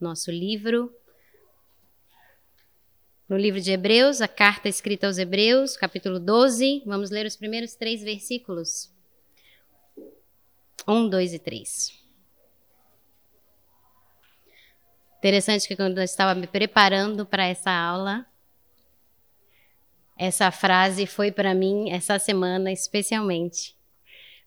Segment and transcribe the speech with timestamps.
[0.00, 0.92] nosso livro.
[3.28, 6.82] No livro de Hebreus, a carta escrita aos Hebreus, capítulo 12.
[6.84, 8.92] Vamos ler os primeiros três versículos.
[10.88, 12.02] 1, 2 e 3.
[15.18, 18.26] Interessante que quando eu estava me preparando para essa aula,
[20.16, 23.76] essa frase foi para mim, essa semana especialmente,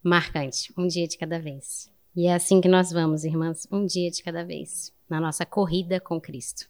[0.03, 0.73] marcante.
[0.77, 1.90] Um dia de cada vez.
[2.15, 5.99] E é assim que nós vamos, irmãs, um dia de cada vez, na nossa corrida
[5.99, 6.69] com Cristo.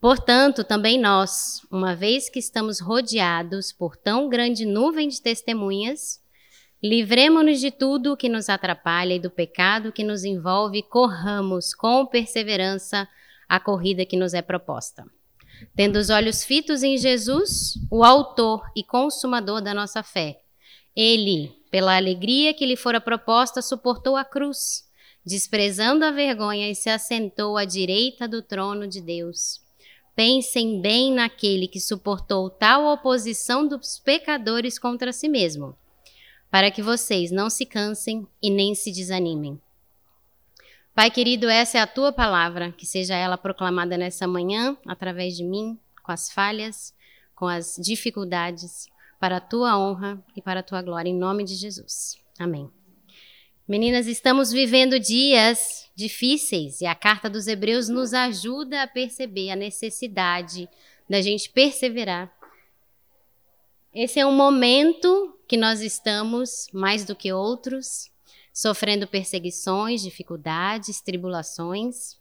[0.00, 6.20] Portanto, também nós, uma vez que estamos rodeados por tão grande nuvem de testemunhas,
[6.82, 12.06] livremos-nos de tudo o que nos atrapalha e do pecado que nos envolve, corramos com
[12.06, 13.08] perseverança
[13.48, 15.04] a corrida que nos é proposta.
[15.74, 20.40] Tendo os olhos fitos em Jesus, o Autor e Consumador da nossa fé.
[20.96, 24.88] Ele, pela alegria que lhe fora proposta, suportou a cruz,
[25.24, 29.60] desprezando a vergonha e se assentou à direita do trono de Deus.
[30.14, 35.76] Pensem bem naquele que suportou tal oposição dos pecadores contra si mesmo,
[36.50, 39.60] para que vocês não se cansem e nem se desanimem.
[40.94, 45.44] Pai querido, essa é a tua palavra, que seja ela proclamada nessa manhã, através de
[45.44, 46.94] mim, com as falhas,
[47.34, 51.54] com as dificuldades, para a tua honra e para a tua glória, em nome de
[51.54, 52.16] Jesus.
[52.38, 52.70] Amém.
[53.66, 59.56] Meninas, estamos vivendo dias difíceis e a carta dos Hebreus nos ajuda a perceber a
[59.56, 60.68] necessidade
[61.08, 62.30] da gente perseverar.
[63.92, 68.10] Esse é um momento que nós estamos, mais do que outros,
[68.52, 72.18] sofrendo perseguições, dificuldades, tribulações.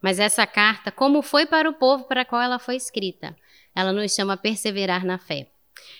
[0.00, 3.34] Mas essa carta, como foi para o povo para qual ela foi escrita,
[3.74, 5.48] ela nos chama a perseverar na fé.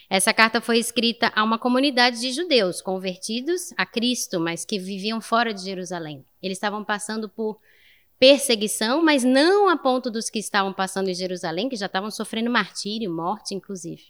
[0.08, 5.20] Essa carta foi escrita a uma comunidade de judeus convertidos a Cristo, mas que viviam
[5.20, 6.24] fora de Jerusalém.
[6.42, 7.58] Eles estavam passando por
[8.18, 12.50] perseguição, mas não a ponto dos que estavam passando em Jerusalém, que já estavam sofrendo
[12.50, 14.04] martírio, morte, inclusive.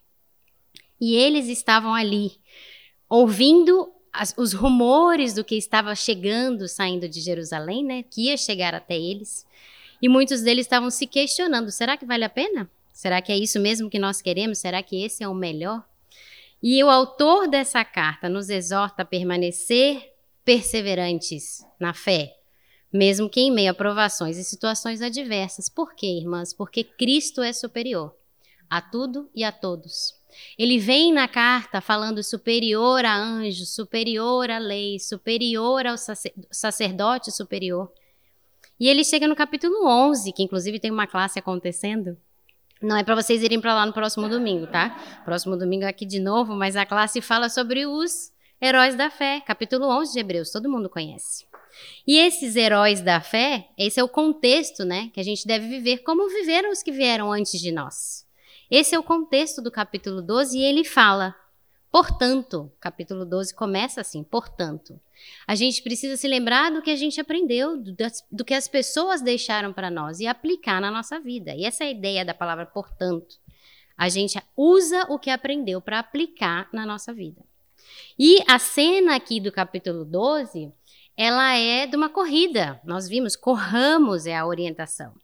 [1.01, 2.33] E eles estavam ali,
[3.09, 8.03] ouvindo as, os rumores do que estava chegando, saindo de Jerusalém, né?
[8.03, 9.47] Que ia chegar até eles.
[10.01, 12.71] E muitos deles estavam se questionando: será que vale a pena?
[12.97, 14.57] Será que é isso mesmo que nós queremos?
[14.57, 15.87] Será que esse é o melhor?
[16.63, 22.35] E o autor dessa carta nos exorta a permanecer perseverantes na fé,
[22.91, 25.69] mesmo que em meio a provações e situações adversas.
[25.69, 26.55] Por quê, irmãs?
[26.55, 28.17] Porque Cristo é superior
[28.71, 30.15] a tudo e a todos.
[30.59, 35.97] Ele vem na carta falando superior a anjo, superior à lei, superior ao
[36.51, 37.93] sacerdote superior.
[38.81, 42.17] E ele chega no capítulo 11, que inclusive tem uma classe acontecendo,
[42.81, 45.23] não é para vocês irem para lá no próximo domingo, tá?
[45.25, 49.87] Próximo domingo aqui de novo, mas a classe fala sobre os heróis da fé, capítulo
[49.87, 51.47] 11 de Hebreus, todo mundo conhece.
[52.07, 55.99] E esses heróis da fé, esse é o contexto, né, que a gente deve viver
[55.99, 58.27] como viveram os que vieram antes de nós.
[58.71, 61.35] Esse é o contexto do capítulo 12 e ele fala:
[61.91, 65.01] Portanto, capítulo 12 começa assim: portanto.
[65.47, 67.95] A gente precisa se lembrar do que a gente aprendeu, do,
[68.31, 71.55] do que as pessoas deixaram para nós e aplicar na nossa vida.
[71.55, 73.37] E essa é a ideia da palavra portanto.
[73.97, 77.43] A gente usa o que aprendeu para aplicar na nossa vida.
[78.19, 80.71] E a cena aqui do capítulo 12,
[81.17, 82.81] ela é de uma corrida.
[82.85, 85.15] Nós vimos, corramos é a orientação.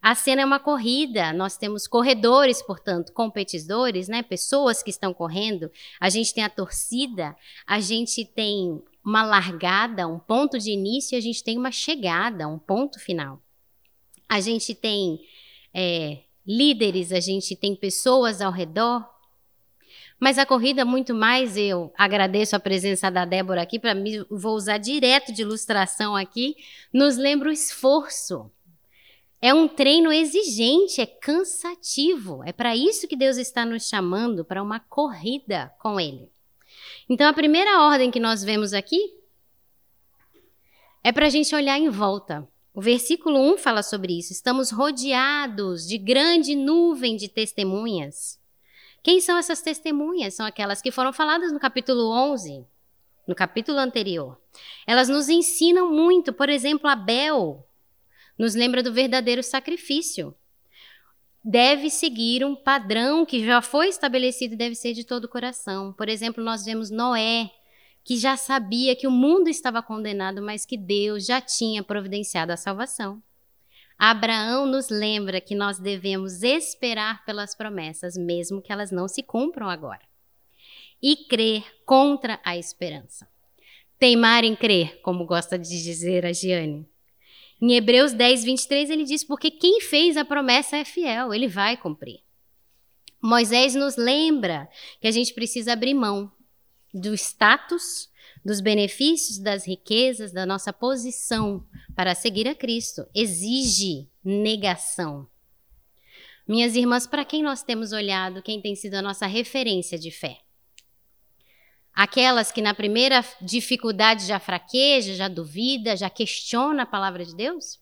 [0.00, 4.20] A cena é uma corrida, nós temos corredores, portanto, competidores, né?
[4.20, 5.70] Pessoas que estão correndo.
[6.00, 11.18] A gente tem a torcida, a gente tem uma largada, um ponto de início, e
[11.18, 13.42] a gente tem uma chegada, um ponto final.
[14.28, 15.20] A gente tem
[15.74, 19.06] é, líderes, a gente tem pessoas ao redor.
[20.18, 24.54] Mas a corrida, muito mais, eu agradeço a presença da Débora aqui, para mim, vou
[24.54, 26.56] usar direto de ilustração aqui,
[26.92, 28.50] nos lembra o esforço.
[29.40, 32.44] É um treino exigente, é cansativo.
[32.44, 36.31] É para isso que Deus está nos chamando para uma corrida com Ele.
[37.12, 38.98] Então, a primeira ordem que nós vemos aqui
[41.04, 42.48] é para a gente olhar em volta.
[42.72, 44.32] O versículo 1 fala sobre isso.
[44.32, 48.40] Estamos rodeados de grande nuvem de testemunhas.
[49.02, 50.32] Quem são essas testemunhas?
[50.32, 52.64] São aquelas que foram faladas no capítulo 11,
[53.28, 54.40] no capítulo anterior.
[54.86, 56.32] Elas nos ensinam muito.
[56.32, 57.68] Por exemplo, Abel
[58.38, 60.34] nos lembra do verdadeiro sacrifício.
[61.44, 65.92] Deve seguir um padrão que já foi estabelecido e deve ser de todo o coração.
[65.92, 67.50] Por exemplo, nós vemos Noé,
[68.04, 72.56] que já sabia que o mundo estava condenado, mas que Deus já tinha providenciado a
[72.56, 73.20] salvação.
[73.98, 79.68] Abraão nos lembra que nós devemos esperar pelas promessas, mesmo que elas não se cumpram
[79.68, 80.02] agora.
[81.00, 83.28] E crer contra a esperança.
[83.98, 86.91] Teimar em crer, como gosta de dizer a Giane.
[87.62, 91.76] Em Hebreus 10, 23, ele diz: Porque quem fez a promessa é fiel, ele vai
[91.76, 92.18] cumprir.
[93.22, 94.68] Moisés nos lembra
[95.00, 96.32] que a gente precisa abrir mão
[96.92, 98.10] do status,
[98.44, 101.64] dos benefícios, das riquezas, da nossa posição
[101.94, 103.06] para seguir a Cristo.
[103.14, 105.28] Exige negação.
[106.48, 110.40] Minhas irmãs, para quem nós temos olhado, quem tem sido a nossa referência de fé?
[111.94, 117.80] Aquelas que na primeira dificuldade já fraqueja, já duvida, já questiona a palavra de Deus?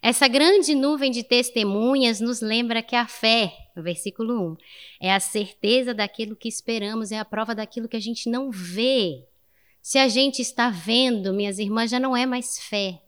[0.00, 4.56] Essa grande nuvem de testemunhas nos lembra que a fé, no versículo 1,
[5.00, 9.26] é a certeza daquilo que esperamos, é a prova daquilo que a gente não vê.
[9.82, 13.02] Se a gente está vendo, minhas irmãs, já não é mais fé.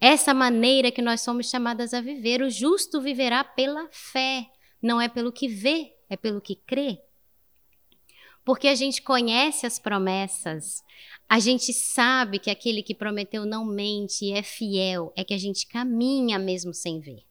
[0.00, 4.46] Essa maneira que nós somos chamadas a viver, o justo viverá pela fé,
[4.80, 7.00] não é pelo que vê, é pelo que crê.
[8.48, 10.82] Porque a gente conhece as promessas,
[11.28, 15.38] a gente sabe que aquele que prometeu não mente e é fiel, é que a
[15.38, 17.24] gente caminha mesmo sem ver.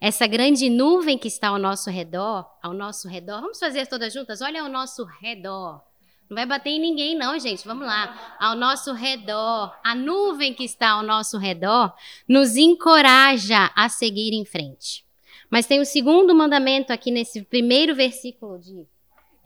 [0.00, 4.40] Essa grande nuvem que está ao nosso redor, ao nosso redor, vamos fazer todas juntas?
[4.40, 5.80] Olha ao nosso redor.
[6.28, 7.64] Não vai bater em ninguém, não, gente.
[7.64, 8.36] Vamos lá.
[8.40, 11.94] Ao nosso redor, a nuvem que está ao nosso redor
[12.28, 15.06] nos encoraja a seguir em frente.
[15.48, 18.88] Mas tem o segundo mandamento aqui nesse primeiro versículo de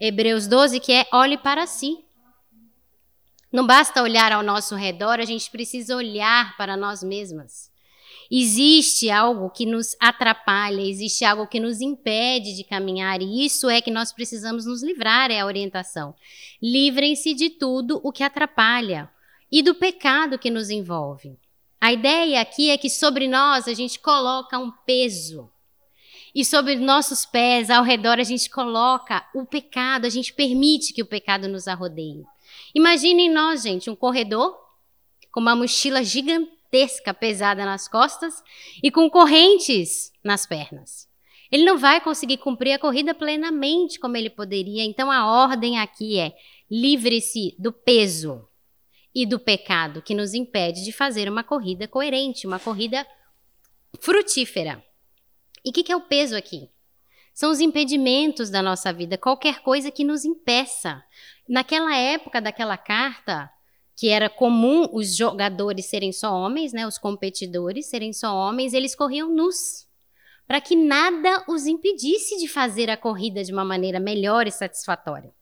[0.03, 1.99] Hebreus 12, que é: olhe para si.
[3.51, 7.69] Não basta olhar ao nosso redor, a gente precisa olhar para nós mesmas.
[8.31, 13.79] Existe algo que nos atrapalha, existe algo que nos impede de caminhar, e isso é
[13.79, 16.15] que nós precisamos nos livrar, é a orientação.
[16.59, 19.07] Livrem-se de tudo o que atrapalha
[19.51, 21.37] e do pecado que nos envolve.
[21.79, 25.51] A ideia aqui é que sobre nós a gente coloca um peso.
[26.33, 31.01] E sobre nossos pés, ao redor, a gente coloca o pecado, a gente permite que
[31.01, 32.23] o pecado nos arrodeie.
[32.73, 34.57] Imaginem nós, gente, um corredor
[35.31, 38.41] com uma mochila gigantesca pesada nas costas
[38.81, 41.09] e com correntes nas pernas.
[41.51, 44.83] Ele não vai conseguir cumprir a corrida plenamente como ele poderia.
[44.83, 46.33] Então a ordem aqui é:
[46.69, 48.47] livre-se do peso
[49.13, 53.05] e do pecado que nos impede de fazer uma corrida coerente, uma corrida
[53.99, 54.81] frutífera.
[55.63, 56.69] E o que, que é o peso aqui?
[57.33, 61.03] São os impedimentos da nossa vida, qualquer coisa que nos impeça.
[61.47, 63.49] Naquela época daquela carta,
[63.95, 68.95] que era comum os jogadores serem só homens, né, os competidores serem só homens, eles
[68.95, 69.87] corriam nus,
[70.47, 75.33] para que nada os impedisse de fazer a corrida de uma maneira melhor e satisfatória.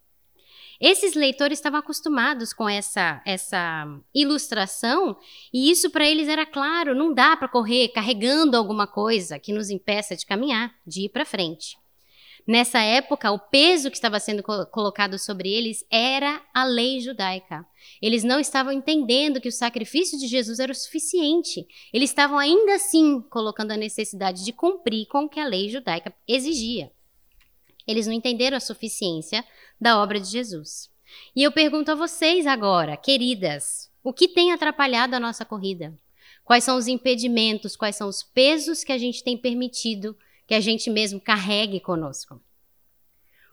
[0.80, 3.86] Esses leitores estavam acostumados com essa, essa
[4.16, 5.18] ilustração
[5.54, 9.70] e isso para eles era claro, não dá para correr carregando alguma coisa que nos
[9.70, 11.78] impeça de caminhar, de ir para frente.
[12.48, 17.64] Nessa época, o peso que estava sendo colocado sobre eles era a lei judaica.
[18.02, 21.68] Eles não estavam entendendo que o sacrifício de Jesus era o suficiente.
[21.94, 26.12] Eles estavam ainda assim colocando a necessidade de cumprir com o que a lei judaica
[26.28, 26.92] exigia.
[27.90, 29.44] Eles não entenderam a suficiência
[29.80, 30.90] da obra de Jesus.
[31.36, 35.98] E eu pergunto a vocês agora, queridas, o que tem atrapalhado a nossa corrida?
[36.44, 40.16] Quais são os impedimentos, quais são os pesos que a gente tem permitido
[40.50, 42.42] que a gente mesmo carregue conosco.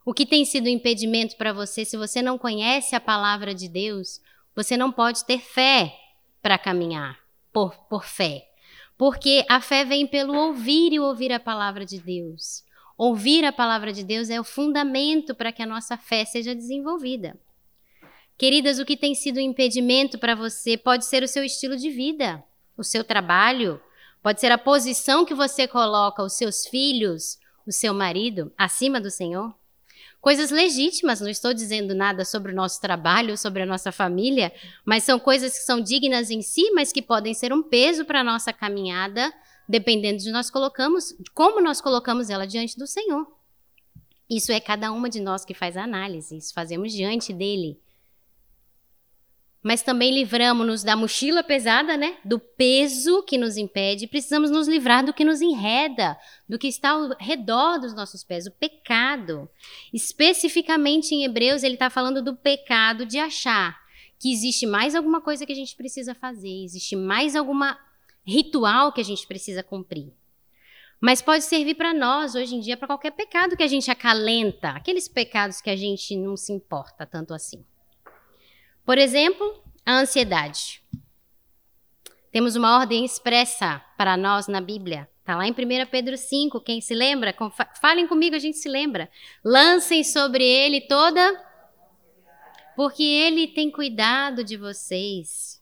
[0.02, 3.68] O que tem sido um impedimento para você, se você não conhece a palavra de
[3.68, 4.18] Deus,
[4.54, 5.94] você não pode ter fé
[6.40, 7.18] para caminhar
[7.52, 8.48] por, por fé.
[8.96, 12.64] Porque a fé vem pelo ouvir e ouvir a palavra de Deus.
[12.96, 17.38] Ouvir a palavra de Deus é o fundamento para que a nossa fé seja desenvolvida.
[18.38, 21.90] Queridas, o que tem sido um impedimento para você pode ser o seu estilo de
[21.90, 22.42] vida,
[22.76, 23.80] o seu trabalho,
[24.26, 29.08] Pode ser a posição que você coloca os seus filhos, o seu marido, acima do
[29.08, 29.54] Senhor.
[30.20, 34.52] Coisas legítimas, não estou dizendo nada sobre o nosso trabalho, sobre a nossa família,
[34.84, 38.22] mas são coisas que são dignas em si, mas que podem ser um peso para
[38.22, 39.32] a nossa caminhada,
[39.68, 43.26] dependendo de nós colocamos, como nós colocamos ela diante do Senhor.
[44.28, 47.78] Isso é cada uma de nós que faz a análise, isso fazemos diante dele
[49.66, 52.18] mas também livramos-nos da mochila pesada, né?
[52.24, 54.06] Do peso que nos impede.
[54.06, 56.16] Precisamos nos livrar do que nos enreda,
[56.48, 59.50] do que está ao redor dos nossos pés, o pecado.
[59.92, 63.76] Especificamente em Hebreus, ele está falando do pecado de achar
[64.20, 67.76] que existe mais alguma coisa que a gente precisa fazer, existe mais alguma
[68.26, 70.12] ritual que a gente precisa cumprir.
[71.00, 74.70] Mas pode servir para nós hoje em dia para qualquer pecado que a gente acalenta,
[74.70, 77.64] aqueles pecados que a gente não se importa tanto assim.
[78.84, 80.82] Por exemplo, a ansiedade.
[82.32, 85.08] Temos uma ordem expressa para nós na Bíblia.
[85.20, 85.54] Está lá em 1
[85.90, 86.60] Pedro 5.
[86.60, 87.34] Quem se lembra?
[87.80, 89.10] Falem comigo, a gente se lembra.
[89.44, 91.44] Lancem sobre ele toda.
[92.76, 95.55] Porque ele tem cuidado de vocês.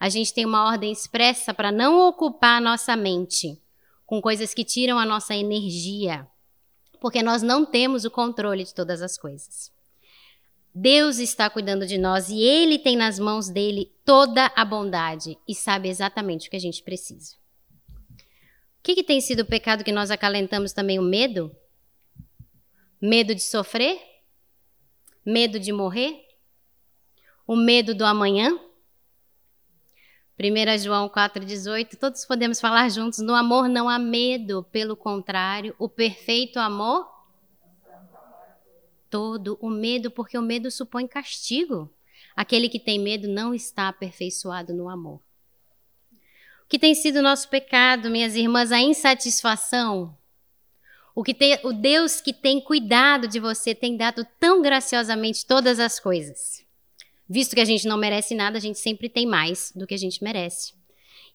[0.00, 3.60] A gente tem uma ordem expressa para não ocupar a nossa mente
[4.06, 6.26] com coisas que tiram a nossa energia,
[6.98, 9.70] porque nós não temos o controle de todas as coisas.
[10.74, 15.54] Deus está cuidando de nós e Ele tem nas mãos dele toda a bondade e
[15.54, 17.34] sabe exatamente o que a gente precisa.
[18.78, 20.98] O que, que tem sido o pecado que nós acalentamos também?
[20.98, 21.54] O medo?
[23.00, 24.00] Medo de sofrer?
[25.26, 26.24] Medo de morrer?
[27.46, 28.58] O medo do amanhã?
[30.42, 35.88] 1 João 4,18, todos podemos falar juntos: no amor não há medo, pelo contrário, o
[35.88, 37.20] perfeito amor
[39.10, 41.92] todo o medo, porque o medo supõe castigo.
[42.34, 45.20] Aquele que tem medo não está aperfeiçoado no amor.
[46.64, 50.16] O que tem sido nosso pecado, minhas irmãs, a insatisfação.
[51.12, 55.80] O que tem, o Deus que tem cuidado de você tem dado tão graciosamente todas
[55.80, 56.64] as coisas.
[57.32, 59.96] Visto que a gente não merece nada, a gente sempre tem mais do que a
[59.96, 60.74] gente merece.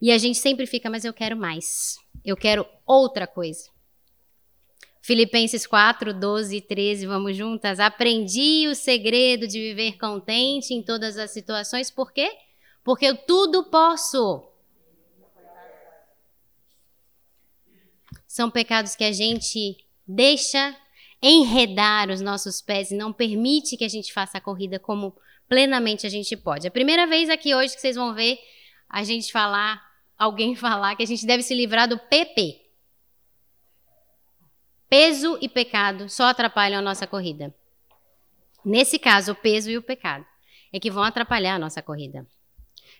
[0.01, 1.97] E a gente sempre fica, mas eu quero mais.
[2.25, 3.69] Eu quero outra coisa.
[5.01, 7.79] Filipenses 4, 12 e 13, vamos juntas.
[7.79, 12.29] Aprendi o segredo de viver contente em todas as situações, por quê?
[12.83, 14.43] Porque eu tudo posso.
[18.27, 20.75] São pecados que a gente deixa
[21.21, 25.15] enredar os nossos pés e não permite que a gente faça a corrida como
[25.47, 26.67] plenamente a gente pode.
[26.67, 28.37] A primeira vez aqui hoje que vocês vão ver
[28.89, 29.81] a gente falar,
[30.17, 32.61] alguém falar que a gente deve se livrar do PP.
[34.87, 37.53] Peso e pecado só atrapalham a nossa corrida.
[38.63, 40.25] Nesse caso, o peso e o pecado
[40.71, 42.25] é que vão atrapalhar a nossa corrida.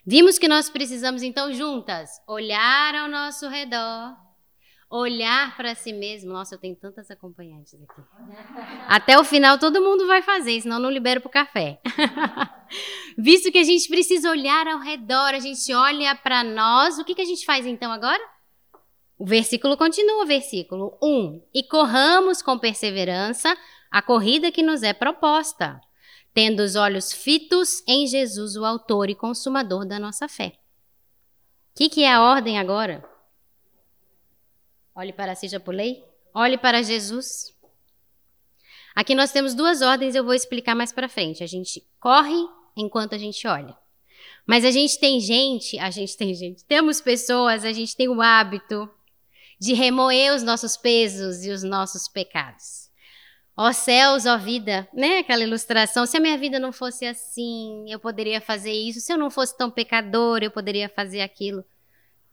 [0.04, 4.16] Vimos que nós precisamos, então, juntas, olhar ao nosso redor,
[4.90, 6.32] olhar para si mesmo.
[6.32, 8.02] Nossa, eu tenho tantas acompanhantes aqui.
[8.88, 11.80] Até o final todo mundo vai fazer, senão não libero para o café.
[13.18, 17.14] Visto que a gente precisa olhar ao redor, a gente olha para nós, o que,
[17.14, 18.22] que a gente faz então agora?
[19.18, 21.42] O versículo continua, versículo 1.
[21.54, 23.56] E corramos com perseverança
[23.90, 25.80] a corrida que nos é proposta,
[26.34, 30.52] tendo os olhos fitos em Jesus, o autor e consumador da nossa fé.
[31.72, 33.15] O que, que é a ordem agora?
[34.96, 36.02] Olhe para si, já pulei?
[36.32, 37.54] Olhe para Jesus.
[38.94, 41.44] Aqui nós temos duas ordens, eu vou explicar mais para frente.
[41.44, 43.76] A gente corre enquanto a gente olha.
[44.46, 48.22] Mas a gente tem gente, a gente tem gente, temos pessoas, a gente tem o
[48.22, 48.88] hábito
[49.60, 52.88] de remoer os nossos pesos e os nossos pecados.
[53.54, 55.18] Ó céus, ó vida, né?
[55.18, 56.06] Aquela ilustração.
[56.06, 59.00] Se a minha vida não fosse assim, eu poderia fazer isso.
[59.00, 61.62] Se eu não fosse tão pecador, eu poderia fazer aquilo.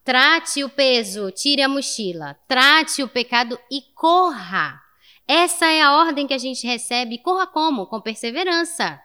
[0.03, 2.37] Trate o peso, tire a mochila.
[2.45, 4.81] Trate o pecado e corra.
[5.25, 7.19] Essa é a ordem que a gente recebe.
[7.19, 7.87] Corra como?
[7.87, 8.99] Com perseverança.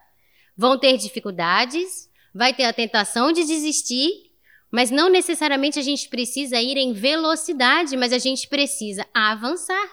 [0.57, 4.29] Vão ter dificuldades, vai ter a tentação de desistir,
[4.69, 9.89] mas não necessariamente a gente precisa ir em velocidade, mas a gente precisa avançar.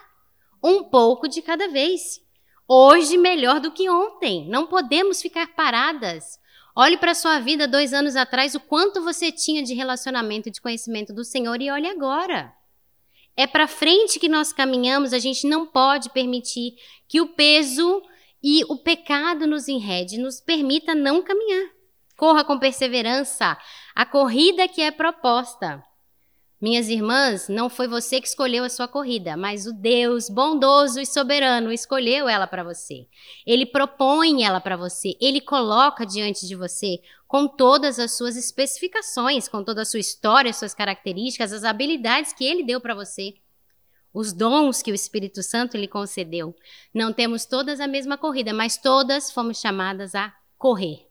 [0.61, 2.21] Um pouco de cada vez.
[2.67, 4.45] Hoje melhor do que ontem.
[4.49, 6.37] Não podemos ficar paradas.
[6.79, 10.51] Olhe para a sua vida dois anos atrás, o quanto você tinha de relacionamento e
[10.51, 12.53] de conhecimento do Senhor, e olhe agora.
[13.35, 16.75] É para frente que nós caminhamos, a gente não pode permitir
[17.07, 18.03] que o peso
[18.43, 21.67] e o pecado nos enrede, nos permita não caminhar.
[22.15, 23.57] Corra com perseverança
[23.95, 25.83] a corrida que é proposta.
[26.59, 31.05] Minhas irmãs, não foi você que escolheu a sua corrida, mas o Deus bondoso e
[31.05, 33.07] soberano escolheu ela para você.
[33.45, 39.47] Ele propõe ela para você, ele coloca diante de você com todas as suas especificações,
[39.47, 43.35] com toda a sua história, suas características, as habilidades que ele deu para você,
[44.11, 46.55] os dons que o Espírito Santo lhe concedeu.
[46.91, 51.05] Não temos todas a mesma corrida, mas todas fomos chamadas a correr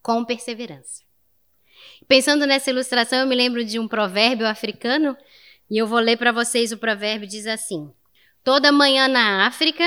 [0.00, 1.05] com perseverança.
[2.08, 5.16] Pensando nessa ilustração, eu me lembro de um provérbio africano
[5.68, 7.92] e eu vou ler para vocês o provérbio diz assim:
[8.44, 9.84] Toda manhã na África,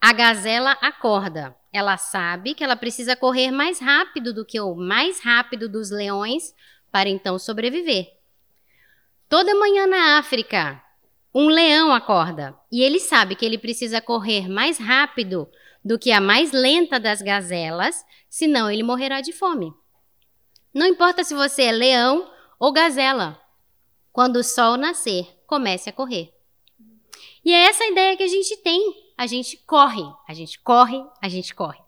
[0.00, 1.54] a gazela acorda.
[1.72, 6.52] Ela sabe que ela precisa correr mais rápido do que o mais rápido dos leões
[6.90, 8.08] para então sobreviver.
[9.28, 10.82] Toda manhã na África,
[11.32, 15.48] um leão acorda e ele sabe que ele precisa correr mais rápido
[15.84, 19.72] do que a mais lenta das gazelas, senão ele morrerá de fome.
[20.72, 23.40] Não importa se você é leão ou gazela,
[24.12, 26.32] quando o sol nascer, comece a correr.
[27.44, 29.02] E é essa a ideia que a gente tem.
[29.16, 31.80] A gente corre, a gente corre, a gente corre.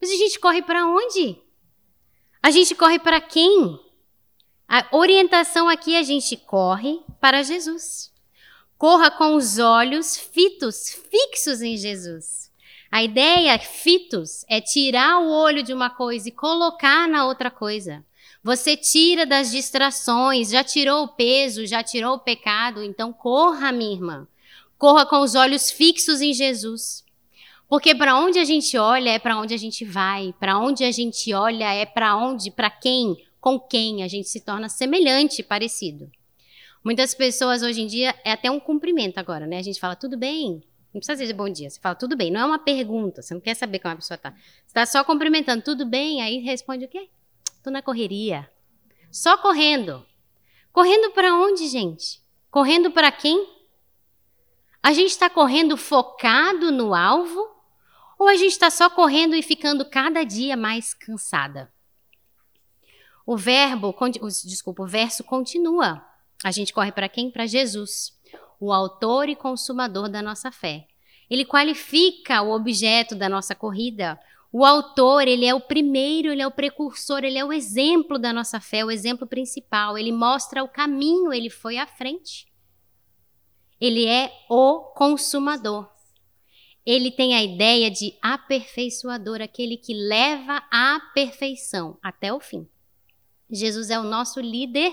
[0.00, 1.40] Mas a gente corre para onde?
[2.42, 3.80] A gente corre para quem?
[4.68, 8.12] A orientação aqui a gente corre para Jesus.
[8.76, 12.52] Corra com os olhos fitos, fixos em Jesus.
[12.90, 18.04] A ideia fitos é tirar o olho de uma coisa e colocar na outra coisa.
[18.46, 23.92] Você tira das distrações, já tirou o peso, já tirou o pecado, então corra, minha
[23.92, 24.28] irmã.
[24.78, 27.04] Corra com os olhos fixos em Jesus.
[27.68, 30.92] Porque para onde a gente olha é para onde a gente vai, para onde a
[30.92, 36.08] gente olha é para onde, para quem, com quem a gente se torna semelhante, parecido.
[36.84, 39.58] Muitas pessoas hoje em dia é até um cumprimento agora, né?
[39.58, 40.62] A gente fala tudo bem,
[40.94, 43.40] não precisa dizer bom dia, você fala tudo bem, não é uma pergunta, você não
[43.40, 44.32] quer saber como a pessoa tá.
[44.64, 47.08] Você tá só cumprimentando, tudo bem, aí responde o quê?
[47.66, 48.48] Tô na correria.
[49.10, 50.06] Só correndo.
[50.72, 52.22] Correndo para onde, gente?
[52.48, 53.44] Correndo para quem?
[54.80, 57.44] A gente está correndo focado no alvo
[58.16, 61.72] ou a gente está só correndo e ficando cada dia mais cansada?
[63.26, 63.92] O verbo,
[64.44, 66.06] desculpa, o verso continua.
[66.44, 67.32] A gente corre para quem?
[67.32, 68.16] Para Jesus,
[68.60, 70.86] o autor e consumador da nossa fé.
[71.28, 74.16] Ele qualifica o objeto da nossa corrida,
[74.58, 78.32] o autor, ele é o primeiro, ele é o precursor, ele é o exemplo da
[78.32, 79.98] nossa fé, o exemplo principal.
[79.98, 82.50] Ele mostra o caminho, ele foi à frente.
[83.78, 85.86] Ele é o consumador.
[86.86, 92.66] Ele tem a ideia de aperfeiçoador, aquele que leva à perfeição até o fim.
[93.50, 94.90] Jesus é o nosso líder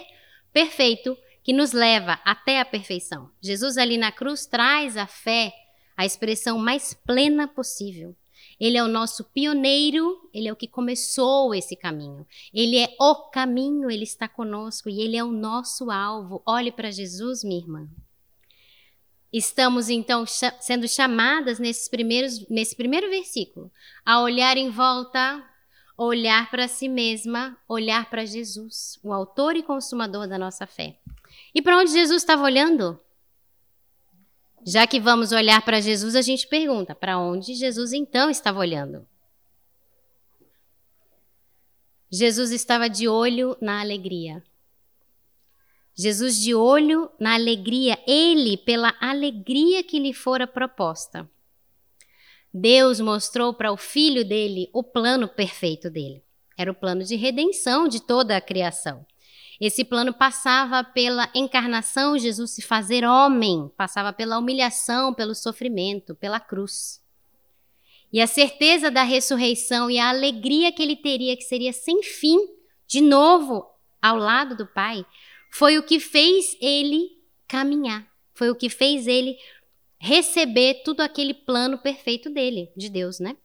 [0.51, 3.31] perfeito que nos leva até a perfeição.
[3.41, 5.53] Jesus ali na cruz traz a fé,
[5.95, 8.13] a expressão mais plena possível.
[8.63, 12.25] Ele é o nosso pioneiro, ele é o que começou esse caminho.
[12.53, 16.41] Ele é o caminho, ele está conosco e ele é o nosso alvo.
[16.45, 17.89] Olhe para Jesus, minha irmã.
[19.33, 20.23] Estamos então
[20.61, 23.69] sendo chamadas nesses primeiros, nesse primeiro versículo
[24.05, 25.43] a olhar em volta,
[25.97, 30.97] olhar para si mesma, olhar para Jesus, o autor e consumador da nossa fé.
[31.53, 32.97] E para onde Jesus estava olhando?
[34.65, 39.05] Já que vamos olhar para Jesus, a gente pergunta: para onde Jesus então estava olhando?
[42.09, 44.43] Jesus estava de olho na alegria.
[45.95, 51.29] Jesus de olho na alegria, ele pela alegria que lhe fora proposta.
[52.53, 56.23] Deus mostrou para o filho dele o plano perfeito dele.
[56.57, 59.05] Era o plano de redenção de toda a criação.
[59.65, 66.37] Esse plano passava pela encarnação, Jesus se fazer homem, passava pela humilhação, pelo sofrimento, pela
[66.37, 67.01] cruz.
[68.11, 72.37] E a certeza da ressurreição e a alegria que ele teria, que seria sem fim,
[72.85, 73.65] de novo
[74.01, 75.05] ao lado do Pai,
[75.49, 77.11] foi o que fez ele
[77.47, 79.37] caminhar, foi o que fez ele
[79.97, 83.37] receber tudo aquele plano perfeito dele, de Deus, né?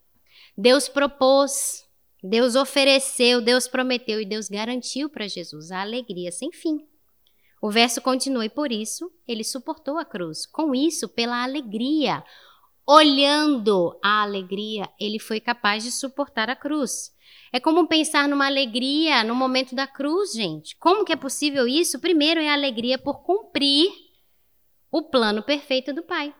[0.56, 1.87] Deus propôs
[2.22, 6.84] Deus ofereceu, Deus prometeu e Deus garantiu para Jesus a alegria sem fim.
[7.60, 10.46] O verso continua, e por isso ele suportou a cruz.
[10.46, 12.24] Com isso, pela alegria,
[12.86, 17.12] olhando a alegria, ele foi capaz de suportar a cruz.
[17.52, 20.76] É como pensar numa alegria no momento da cruz, gente.
[20.76, 22.00] Como que é possível isso?
[22.00, 23.90] Primeiro é a alegria por cumprir
[24.90, 26.34] o plano perfeito do Pai.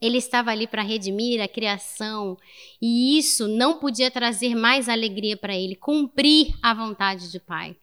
[0.00, 2.36] Ele estava ali para redimir a criação
[2.80, 7.76] e isso não podia trazer mais alegria para ele, cumprir a vontade do Pai.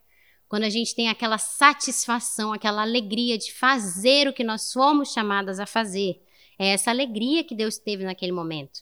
[0.48, 5.60] Quando a gente tem aquela satisfação, aquela alegria de fazer o que nós fomos chamadas
[5.60, 6.22] a fazer,
[6.60, 8.82] é essa alegria que Deus teve naquele momento.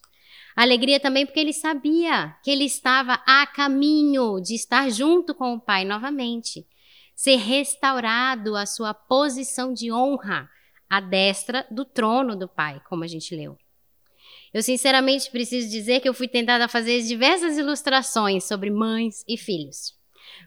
[0.56, 5.60] Alegria também porque ele sabia que ele estava a caminho de estar junto com o
[5.60, 6.68] Pai novamente,
[7.16, 10.50] ser restaurado a sua posição de honra
[10.90, 13.58] à destra do trono do Pai, como a gente leu.
[14.54, 19.38] Eu sinceramente preciso dizer que eu fui tentada a fazer diversas ilustrações sobre mães e
[19.38, 19.96] filhos.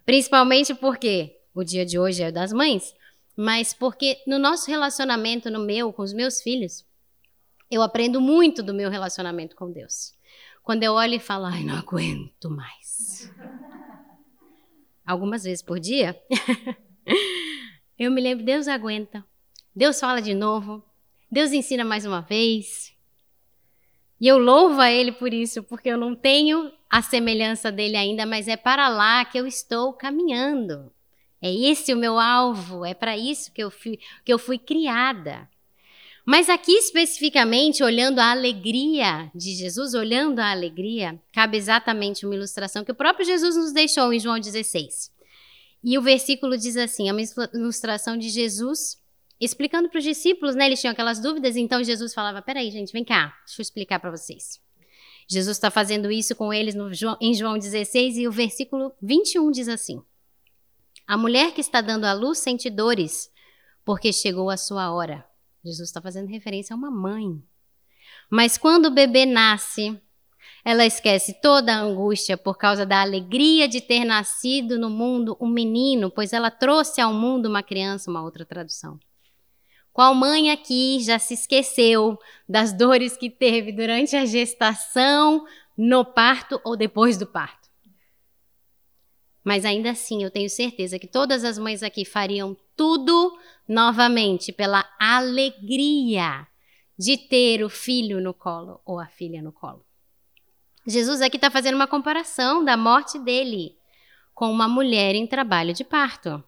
[0.04, 2.94] Principalmente porque o dia de hoje é o das mães,
[3.36, 6.84] mas porque no nosso relacionamento, no meu, com os meus filhos,
[7.70, 10.12] eu aprendo muito do meu relacionamento com Deus.
[10.62, 13.32] Quando eu olho e falo, ai, não aguento mais.
[15.04, 16.20] Algumas vezes por dia,
[17.98, 19.24] eu me lembro, Deus aguenta.
[19.74, 20.84] Deus fala de novo,
[21.30, 22.92] Deus ensina mais uma vez.
[24.20, 28.26] E eu louvo a Ele por isso, porque eu não tenho a semelhança dele ainda,
[28.26, 30.92] mas é para lá que eu estou caminhando.
[31.40, 35.48] É esse o meu alvo, é para isso que eu, fui, que eu fui criada.
[36.24, 42.84] Mas aqui especificamente, olhando a alegria de Jesus, olhando a alegria, cabe exatamente uma ilustração
[42.84, 45.10] que o próprio Jesus nos deixou em João 16.
[45.82, 49.01] E o versículo diz assim: é uma ilustração de Jesus
[49.44, 50.66] explicando para os discípulos, né?
[50.66, 54.10] Eles tinham aquelas dúvidas, então Jesus falava: Peraí, gente, vem cá, deixa eu explicar para
[54.10, 54.60] vocês.
[55.28, 59.68] Jesus está fazendo isso com eles no, em João 16 e o versículo 21 diz
[59.68, 60.02] assim:
[61.06, 63.30] A mulher que está dando à luz sente dores,
[63.84, 65.24] porque chegou a sua hora.
[65.64, 67.42] Jesus está fazendo referência a uma mãe.
[68.30, 70.00] Mas quando o bebê nasce,
[70.64, 75.48] Ela esquece toda a angústia por causa da alegria de ter nascido no mundo um
[75.48, 78.98] menino, pois ela trouxe ao mundo uma criança, uma outra tradução.
[79.92, 85.44] Qual mãe aqui já se esqueceu das dores que teve durante a gestação,
[85.76, 87.68] no parto ou depois do parto?
[89.44, 93.36] Mas ainda assim, eu tenho certeza que todas as mães aqui fariam tudo
[93.68, 96.46] novamente pela alegria
[96.98, 99.84] de ter o filho no colo ou a filha no colo.
[100.86, 103.76] Jesus aqui está fazendo uma comparação da morte dele
[104.34, 106.42] com uma mulher em trabalho de parto.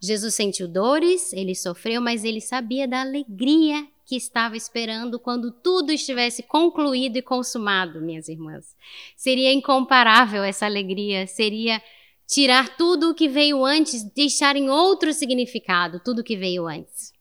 [0.00, 5.90] Jesus sentiu dores, ele sofreu, mas ele sabia da alegria que estava esperando quando tudo
[5.90, 8.76] estivesse concluído e consumado, minhas irmãs.
[9.16, 11.82] Seria incomparável essa alegria, seria
[12.26, 17.12] tirar tudo o que veio antes, deixar em outro significado tudo o que veio antes.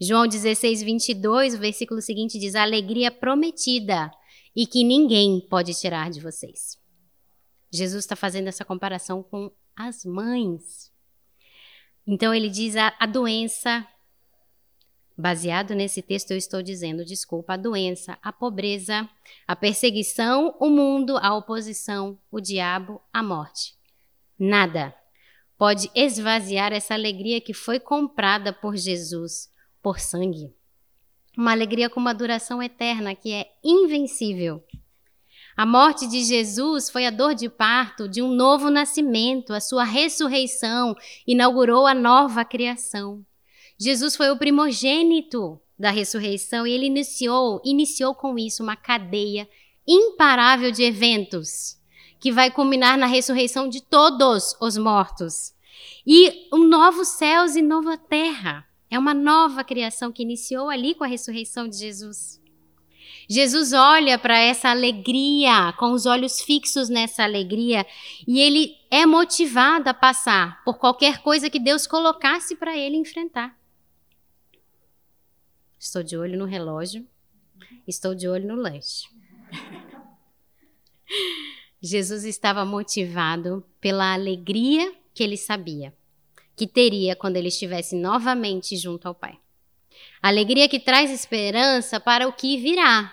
[0.00, 4.10] João 16, 22, o versículo seguinte diz: A alegria prometida
[4.56, 6.78] e que ninguém pode tirar de vocês.
[7.72, 10.93] Jesus está fazendo essa comparação com as mães.
[12.06, 13.86] Então ele diz a, a doença,
[15.16, 19.08] baseado nesse texto eu estou dizendo, desculpa, a doença, a pobreza,
[19.46, 23.74] a perseguição, o mundo, a oposição, o diabo, a morte.
[24.38, 24.94] Nada
[25.56, 29.50] pode esvaziar essa alegria que foi comprada por Jesus
[29.82, 30.52] por sangue.
[31.36, 34.62] Uma alegria com uma duração eterna que é invencível.
[35.56, 39.84] A morte de Jesus foi a dor de parto de um novo nascimento, a sua
[39.84, 43.24] ressurreição inaugurou a nova criação.
[43.78, 49.48] Jesus foi o primogênito da ressurreição e ele iniciou, iniciou com isso uma cadeia
[49.86, 51.78] imparável de eventos
[52.18, 55.52] que vai culminar na ressurreição de todos os mortos.
[56.06, 58.66] E um novo céus e nova terra.
[58.90, 62.40] É uma nova criação que iniciou ali com a ressurreição de Jesus.
[63.28, 67.86] Jesus olha para essa alegria, com os olhos fixos nessa alegria,
[68.26, 73.58] e ele é motivado a passar por qualquer coisa que Deus colocasse para ele enfrentar.
[75.78, 77.06] Estou de olho no relógio,
[77.86, 79.08] estou de olho no lanche.
[81.80, 85.92] Jesus estava motivado pela alegria que ele sabia
[86.56, 89.38] que teria quando ele estivesse novamente junto ao Pai.
[90.26, 93.12] Alegria que traz esperança para o que virá.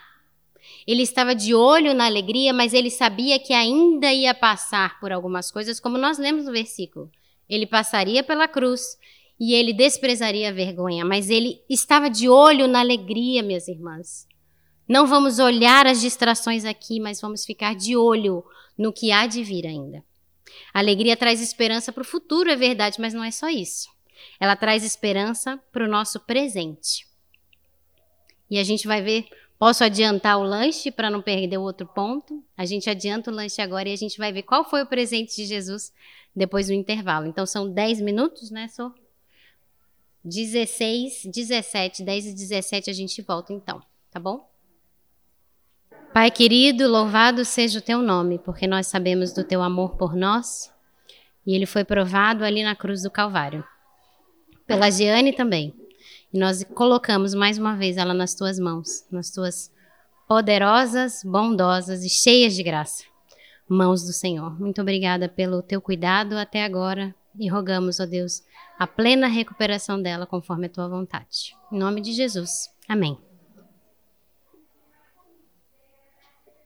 [0.88, 5.52] Ele estava de olho na alegria, mas ele sabia que ainda ia passar por algumas
[5.52, 7.12] coisas, como nós lemos no versículo.
[7.50, 8.98] Ele passaria pela cruz
[9.38, 14.26] e ele desprezaria a vergonha, mas ele estava de olho na alegria, minhas irmãs.
[14.88, 18.42] Não vamos olhar as distrações aqui, mas vamos ficar de olho
[18.78, 20.02] no que há de vir ainda.
[20.74, 23.90] A alegria traz esperança para o futuro, é verdade, mas não é só isso.
[24.40, 27.08] Ela traz esperança para o nosso presente.
[28.50, 29.28] E a gente vai ver.
[29.58, 32.44] Posso adiantar o lanche para não perder o outro ponto?
[32.58, 35.36] A gente adianta o lanche agora e a gente vai ver qual foi o presente
[35.36, 35.94] de Jesus
[36.36, 37.28] depois do intervalo.
[37.28, 38.92] Então são 10 minutos, né, Sô?
[40.24, 43.82] 16, 17, 10 e 17 a gente volta então,
[44.12, 44.50] tá bom?
[46.14, 50.72] Pai querido, louvado seja o teu nome, porque nós sabemos do teu amor por nós
[51.46, 53.64] e ele foi provado ali na cruz do Calvário.
[54.74, 55.74] Pela Giane também.
[56.34, 59.72] E nós colocamos mais uma vez ela nas tuas mãos, nas tuas
[60.28, 63.12] poderosas, bondosas e cheias de graça
[63.72, 64.60] mãos do Senhor.
[64.60, 68.44] Muito obrigada pelo teu cuidado até agora e rogamos, ó Deus,
[68.78, 71.56] a plena recuperação dela conforme a tua vontade.
[71.72, 72.70] Em nome de Jesus.
[72.88, 73.18] Amém.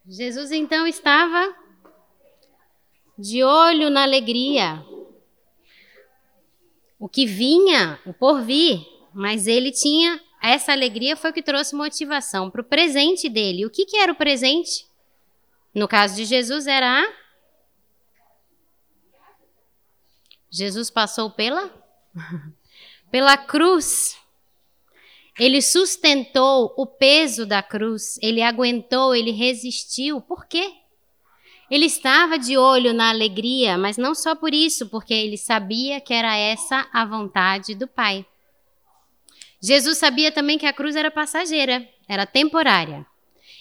[0.08, 1.56] Jesus então estava
[3.18, 4.84] de olho na alegria.
[7.06, 12.50] O que vinha, o porvir, mas ele tinha essa alegria foi o que trouxe motivação
[12.50, 13.64] para o presente dele.
[13.64, 14.88] O que, que era o presente?
[15.72, 17.14] No caso de Jesus, era a.
[20.50, 21.72] Jesus passou pela?
[23.12, 24.18] pela cruz.
[25.38, 30.22] Ele sustentou o peso da cruz, ele aguentou, ele resistiu.
[30.22, 30.74] Por quê?
[31.70, 36.14] Ele estava de olho na alegria, mas não só por isso, porque ele sabia que
[36.14, 38.26] era essa a vontade do Pai.
[39.62, 43.06] Jesus sabia também que a cruz era passageira, era temporária.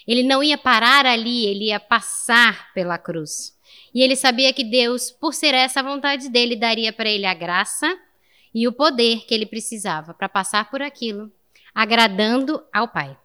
[0.07, 3.57] Ele não ia parar ali, ele ia passar pela cruz.
[3.95, 7.33] E ele sabia que Deus, por ser essa a vontade dele, daria para ele a
[7.33, 7.99] graça
[8.55, 11.33] e o poder que ele precisava para passar por aquilo
[11.75, 13.17] agradando ao Pai.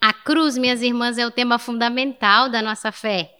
[0.00, 3.32] A cruz, minhas irmãs, é o tema fundamental da nossa fé.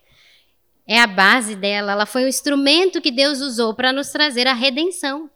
[0.87, 4.53] É a base dela, ela foi o instrumento que Deus usou para nos trazer a
[4.53, 5.31] redenção.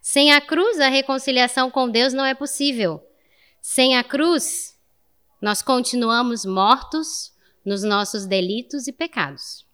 [0.00, 3.02] Sem a cruz, a reconciliação com Deus não é possível.
[3.60, 4.76] Sem a cruz,
[5.40, 7.32] nós continuamos mortos
[7.64, 9.66] nos nossos delitos e pecados.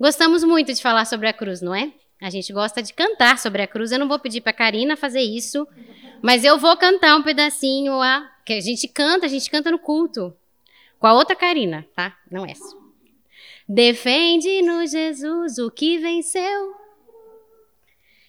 [0.00, 1.92] Gostamos muito de falar sobre a cruz, não é?
[2.20, 3.92] A gente gosta de cantar sobre a cruz.
[3.92, 5.66] Eu não vou pedir para Karina fazer isso,
[6.22, 9.78] mas eu vou cantar um pedacinho a que a gente canta, a gente canta no
[9.78, 10.34] culto.
[10.98, 12.16] Com a outra Karina, tá?
[12.30, 12.81] Não essa.
[13.74, 16.74] Defende-nos, Jesus, o que venceu.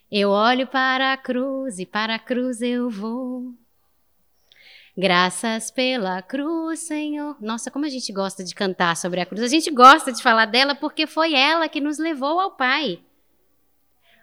[0.09, 3.53] Eu olho para a cruz e para a cruz eu vou.
[4.97, 7.35] Graças pela cruz, Senhor.
[7.41, 9.43] Nossa, como a gente gosta de cantar sobre a cruz.
[9.43, 13.01] A gente gosta de falar dela porque foi ela que nos levou ao Pai.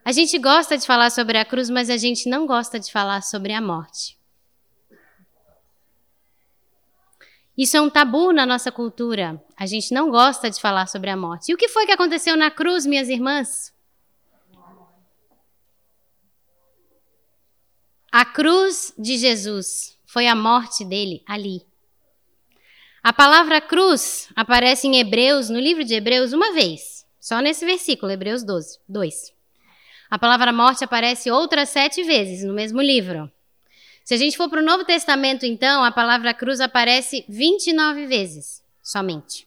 [0.02, 3.20] A gente gosta de falar sobre a cruz, mas a gente não gosta de falar
[3.22, 4.19] sobre a morte.
[7.60, 9.38] Isso é um tabu na nossa cultura.
[9.54, 11.52] A gente não gosta de falar sobre a morte.
[11.52, 13.70] E o que foi que aconteceu na cruz, minhas irmãs?
[18.10, 21.60] A cruz de Jesus foi a morte dele ali.
[23.02, 28.10] A palavra cruz aparece em Hebreus, no livro de Hebreus, uma vez, só nesse versículo,
[28.10, 29.34] Hebreus 12, 2.
[30.10, 33.30] A palavra morte aparece outras sete vezes no mesmo livro.
[34.10, 38.60] Se a gente for para o Novo Testamento, então, a palavra cruz aparece 29 vezes
[38.82, 39.46] somente,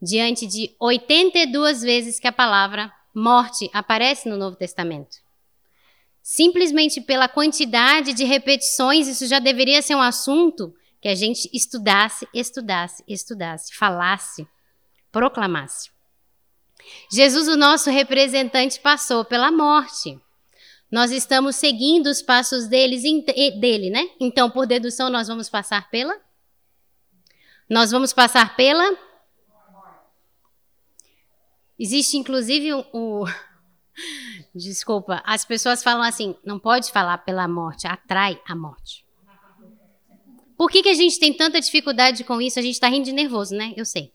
[0.00, 5.16] diante de 82 vezes que a palavra morte aparece no Novo Testamento.
[6.22, 12.28] Simplesmente pela quantidade de repetições, isso já deveria ser um assunto que a gente estudasse,
[12.32, 14.46] estudasse, estudasse, falasse,
[15.10, 15.90] proclamasse.
[17.10, 20.16] Jesus, o nosso representante, passou pela morte.
[20.90, 23.02] Nós estamos seguindo os passos deles,
[23.60, 24.08] dele, né?
[24.20, 26.18] Então, por dedução, nós vamos passar pela?
[27.68, 28.96] Nós vamos passar pela?
[31.78, 33.26] Existe, inclusive, o,
[34.54, 39.04] Desculpa, as pessoas falam assim, não pode falar pela morte, atrai a morte.
[40.56, 42.58] Por que, que a gente tem tanta dificuldade com isso?
[42.58, 43.74] A gente está rindo de nervoso, né?
[43.76, 44.12] Eu sei.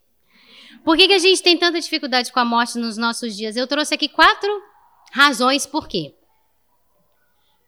[0.84, 3.56] Por que, que a gente tem tanta dificuldade com a morte nos nossos dias?
[3.56, 4.50] Eu trouxe aqui quatro
[5.12, 6.16] razões por quê.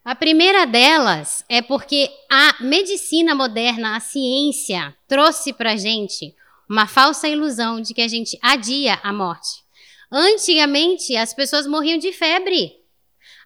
[0.06, 6.36] A primeira delas é porque a medicina moderna, a ciência, trouxe para a gente
[6.70, 9.64] uma falsa ilusão de que a gente adia a morte.
[10.12, 12.76] Antigamente, as pessoas morriam de febre.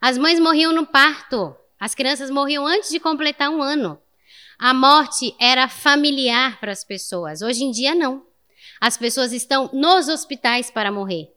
[0.01, 1.55] As mães morriam no parto.
[1.79, 4.01] As crianças morriam antes de completar um ano.
[4.57, 7.43] A morte era familiar para as pessoas.
[7.43, 8.25] Hoje em dia, não.
[8.81, 11.36] As pessoas estão nos hospitais para morrer.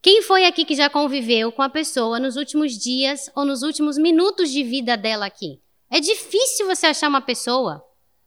[0.00, 3.98] Quem foi aqui que já conviveu com a pessoa nos últimos dias ou nos últimos
[3.98, 5.60] minutos de vida dela aqui?
[5.90, 7.84] É difícil você achar uma pessoa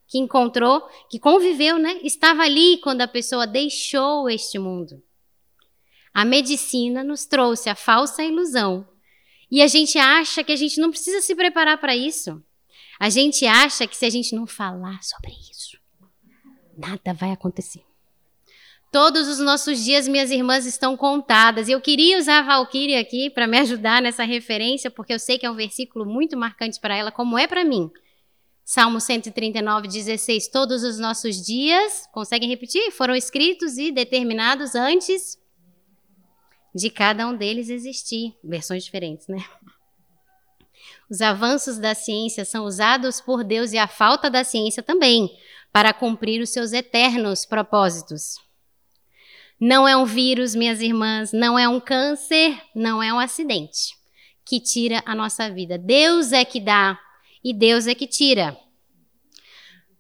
[0.07, 1.99] que encontrou, que conviveu, né?
[2.03, 5.01] Estava ali quando a pessoa deixou este mundo.
[6.13, 8.85] A medicina nos trouxe a falsa ilusão.
[9.49, 12.43] E a gente acha que a gente não precisa se preparar para isso.
[12.99, 15.77] A gente acha que se a gente não falar sobre isso,
[16.77, 17.81] nada vai acontecer.
[18.91, 21.69] Todos os nossos dias, minhas irmãs, estão contadas.
[21.69, 25.45] Eu queria usar a Valkyrie aqui para me ajudar nessa referência, porque eu sei que
[25.45, 27.89] é um versículo muito marcante para ela, como é para mim.
[28.65, 30.49] Salmo 139, 16.
[30.49, 32.91] Todos os nossos dias, conseguem repetir?
[32.91, 35.39] Foram escritos e determinados antes
[36.75, 39.43] de cada um deles existir, versões diferentes, né?
[41.09, 45.29] Os avanços da ciência são usados por Deus e a falta da ciência também
[45.71, 48.50] para cumprir os seus eternos propósitos.
[49.61, 53.93] Não é um vírus, minhas irmãs, não é um câncer, não é um acidente
[54.43, 55.77] que tira a nossa vida.
[55.77, 56.99] Deus é que dá
[57.43, 58.57] e Deus é que tira.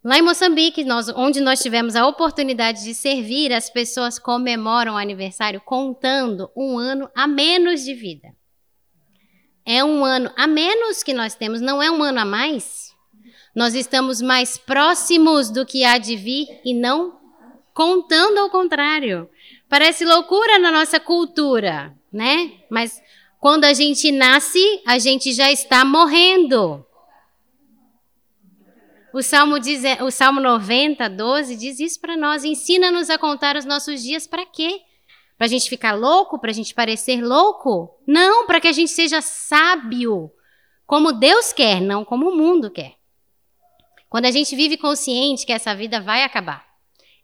[0.03, 4.97] Lá em Moçambique, nós, onde nós tivemos a oportunidade de servir, as pessoas comemoram o
[4.97, 8.29] aniversário contando um ano a menos de vida.
[9.63, 12.95] É um ano a menos que nós temos, não é um ano a mais.
[13.55, 17.19] Nós estamos mais próximos do que há de vir e não
[17.73, 19.29] contando ao contrário.
[19.71, 22.59] Parece loucura na nossa cultura, né?
[22.69, 23.01] Mas
[23.39, 26.85] quando a gente nasce, a gente já está morrendo.
[29.13, 32.43] O Salmo, diz, o Salmo 90, 12 diz isso para nós.
[32.43, 34.81] Ensina-nos a contar os nossos dias para quê?
[35.37, 36.37] Para a gente ficar louco?
[36.37, 37.97] Para a gente parecer louco?
[38.05, 40.29] Não, para que a gente seja sábio,
[40.85, 42.95] como Deus quer, não como o mundo quer.
[44.09, 46.67] Quando a gente vive consciente que essa vida vai acabar,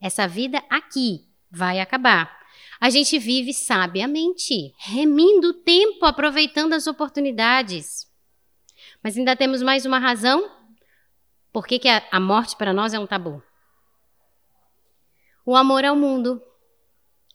[0.02, 2.37] essa vida aqui vai acabar,
[2.80, 8.08] a gente vive sabiamente, remindo o tempo, aproveitando as oportunidades.
[9.04, 10.58] Mas ainda temos mais uma razão
[11.58, 13.42] por que, que a, a morte para nós é um tabu?
[15.44, 16.40] O amor ao mundo.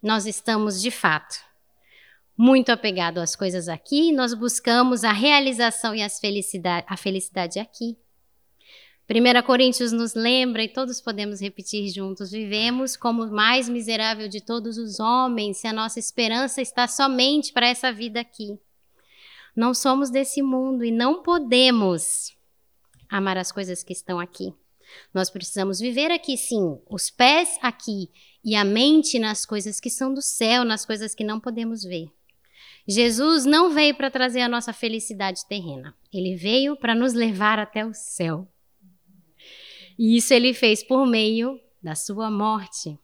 [0.00, 1.40] Nós estamos, de fato,
[2.38, 7.98] muito apegados às coisas aqui, nós buscamos a realização e as felicidade, a felicidade aqui.
[9.08, 14.40] 1 Coríntios nos lembra, e todos podemos repetir juntos: vivemos como o mais miserável de
[14.40, 18.58] todos os homens, se a nossa esperança está somente para essa vida aqui.
[19.54, 22.34] Não somos desse mundo e não podemos
[23.08, 24.54] amar as coisas que estão aqui.
[25.12, 28.08] Nós precisamos viver aqui, sim, os pés aqui
[28.44, 32.10] e a mente nas coisas que são do céu, nas coisas que não podemos ver.
[32.86, 37.84] Jesus não veio para trazer a nossa felicidade terrena, ele veio para nos levar até
[37.84, 38.48] o céu.
[40.02, 42.98] E isso ele fez por meio da sua morte.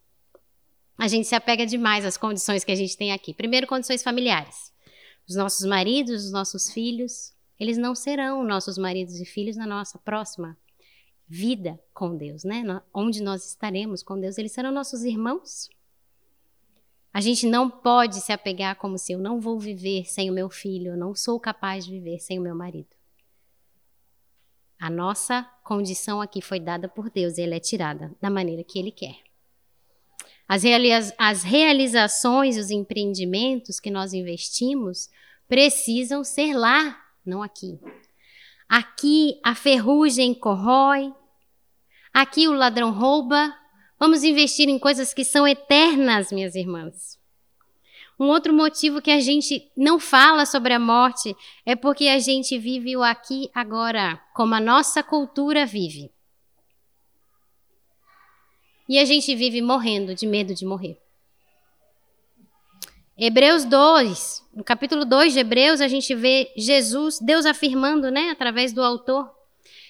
[0.99, 3.33] A gente se apega demais às condições que a gente tem aqui.
[3.33, 4.73] Primeiro, condições familiares.
[5.29, 9.97] Os nossos maridos, os nossos filhos, eles não serão nossos maridos e filhos na nossa
[9.97, 10.59] próxima
[11.29, 12.65] vida com Deus, né?
[12.93, 15.69] Onde nós estaremos com Deus, eles serão nossos irmãos.
[17.15, 20.51] A gente não pode se apegar como se eu não vou viver sem o meu
[20.51, 22.98] filho, eu não sou capaz de viver sem o meu marido.
[24.81, 28.79] A nossa condição aqui foi dada por Deus e ela é tirada da maneira que
[28.79, 29.17] Ele quer.
[30.47, 35.11] As, realiza as realizações, os empreendimentos que nós investimos
[35.49, 37.79] precisam ser lá, não aqui.
[38.69, 41.13] Aqui a ferrugem corrói,
[42.13, 43.55] aqui o ladrão rouba.
[43.99, 47.19] Vamos investir em coisas que são eternas, minhas irmãs.
[48.19, 52.59] Um outro motivo que a gente não fala sobre a morte é porque a gente
[52.59, 56.11] vive o aqui agora, como a nossa cultura vive.
[58.89, 60.99] E a gente vive morrendo de medo de morrer.
[63.17, 68.73] Hebreus 2, no capítulo 2 de Hebreus, a gente vê Jesus, Deus afirmando, né, através
[68.73, 69.29] do autor,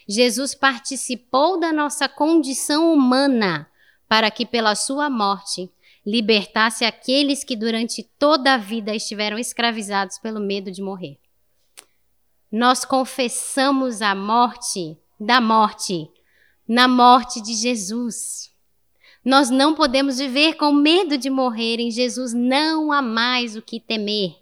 [0.08, 3.70] Jesus participou da nossa condição humana
[4.08, 5.70] para que pela sua morte
[6.08, 11.18] libertasse aqueles que durante toda a vida estiveram escravizados pelo medo de morrer.
[12.50, 16.10] Nós confessamos a morte da morte
[16.66, 18.50] na morte de Jesus.
[19.22, 21.78] Nós não podemos viver com medo de morrer.
[21.78, 24.34] Em Jesus não há mais o que temer.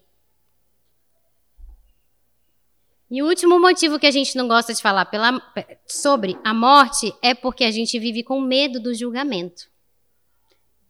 [3.11, 5.41] E o último motivo que a gente não gosta de falar pela,
[5.87, 9.69] sobre a morte é porque a gente vive com medo do julgamento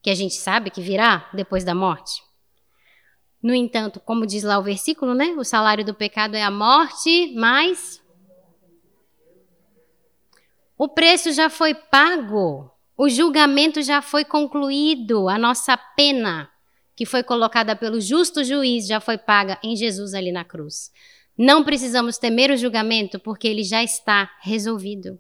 [0.07, 2.23] que a gente sabe que virá depois da morte.
[3.43, 5.35] No entanto, como diz lá o versículo, né?
[5.37, 8.01] O salário do pecado é a morte, mas
[10.79, 12.71] o preço já foi pago.
[12.97, 15.29] O julgamento já foi concluído.
[15.29, 16.49] A nossa pena,
[16.95, 20.93] que foi colocada pelo justo juiz, já foi paga em Jesus ali na cruz.
[21.37, 25.19] Não precisamos temer o julgamento, porque ele já está resolvido.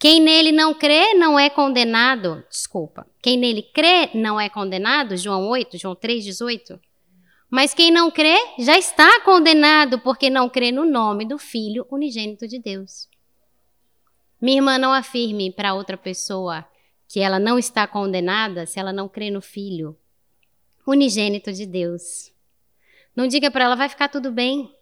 [0.00, 2.42] Quem nele não crê não é condenado.
[2.48, 3.06] Desculpa.
[3.20, 5.14] Quem nele crê não é condenado.
[5.14, 6.80] João 8, João 3, 18.
[7.50, 12.48] Mas quem não crê já está condenado, porque não crê no nome do Filho unigênito
[12.48, 13.10] de Deus.
[14.40, 16.64] Minha irmã, não afirme para outra pessoa
[17.06, 19.94] que ela não está condenada se ela não crê no Filho
[20.86, 22.32] unigênito de Deus.
[23.14, 24.74] Não diga para ela, vai ficar tudo bem.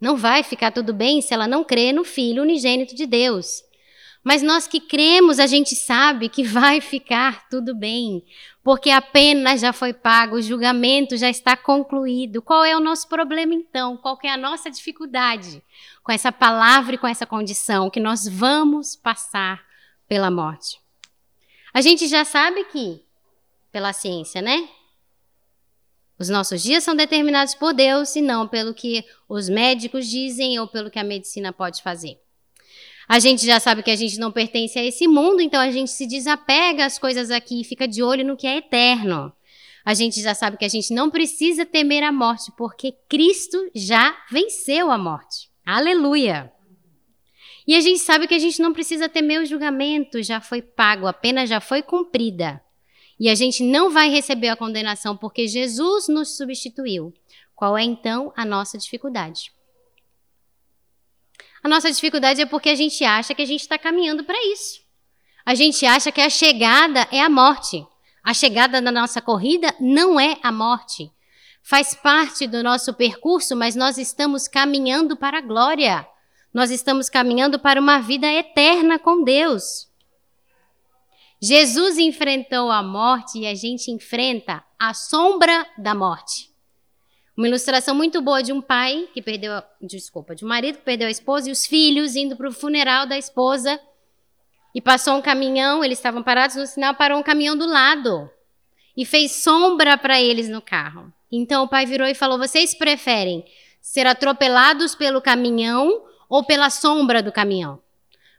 [0.00, 3.65] Não vai ficar tudo bem se ela não crê no Filho unigênito de Deus.
[4.26, 8.24] Mas nós que cremos, a gente sabe que vai ficar tudo bem,
[8.60, 12.42] porque a pena já foi paga, o julgamento já está concluído.
[12.42, 13.96] Qual é o nosso problema então?
[13.96, 15.62] Qual é a nossa dificuldade
[16.02, 19.64] com essa palavra e com essa condição que nós vamos passar
[20.08, 20.80] pela morte?
[21.72, 23.04] A gente já sabe que,
[23.70, 24.68] pela ciência, né?
[26.18, 30.66] Os nossos dias são determinados por Deus e não pelo que os médicos dizem ou
[30.66, 32.25] pelo que a medicina pode fazer.
[33.08, 35.90] A gente já sabe que a gente não pertence a esse mundo, então a gente
[35.90, 39.32] se desapega às coisas aqui e fica de olho no que é eterno.
[39.84, 44.16] A gente já sabe que a gente não precisa temer a morte, porque Cristo já
[44.30, 45.48] venceu a morte.
[45.64, 46.52] Aleluia!
[47.66, 51.06] E a gente sabe que a gente não precisa temer o julgamento, já foi pago,
[51.06, 52.60] a pena já foi cumprida.
[53.18, 57.14] E a gente não vai receber a condenação porque Jesus nos substituiu.
[57.54, 59.52] Qual é então a nossa dificuldade?
[61.66, 64.78] A nossa dificuldade é porque a gente acha que a gente está caminhando para isso.
[65.44, 67.84] A gente acha que a chegada é a morte.
[68.22, 71.10] A chegada da nossa corrida não é a morte.
[71.64, 76.06] Faz parte do nosso percurso, mas nós estamos caminhando para a glória.
[76.54, 79.88] Nós estamos caminhando para uma vida eterna com Deus.
[81.42, 86.48] Jesus enfrentou a morte e a gente enfrenta a sombra da morte.
[87.36, 91.06] Uma ilustração muito boa de um pai que perdeu, desculpa, de um marido que perdeu
[91.06, 93.78] a esposa e os filhos indo para o funeral da esposa.
[94.74, 98.30] E passou um caminhão, eles estavam parados no sinal, parou um caminhão do lado
[98.96, 101.12] e fez sombra para eles no carro.
[101.30, 103.44] Então o pai virou e falou: Vocês preferem
[103.80, 107.80] ser atropelados pelo caminhão ou pela sombra do caminhão?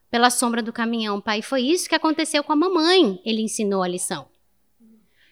[0.09, 1.41] pela sombra do caminhão, pai.
[1.41, 3.21] Foi isso que aconteceu com a mamãe.
[3.25, 4.27] Ele ensinou a lição.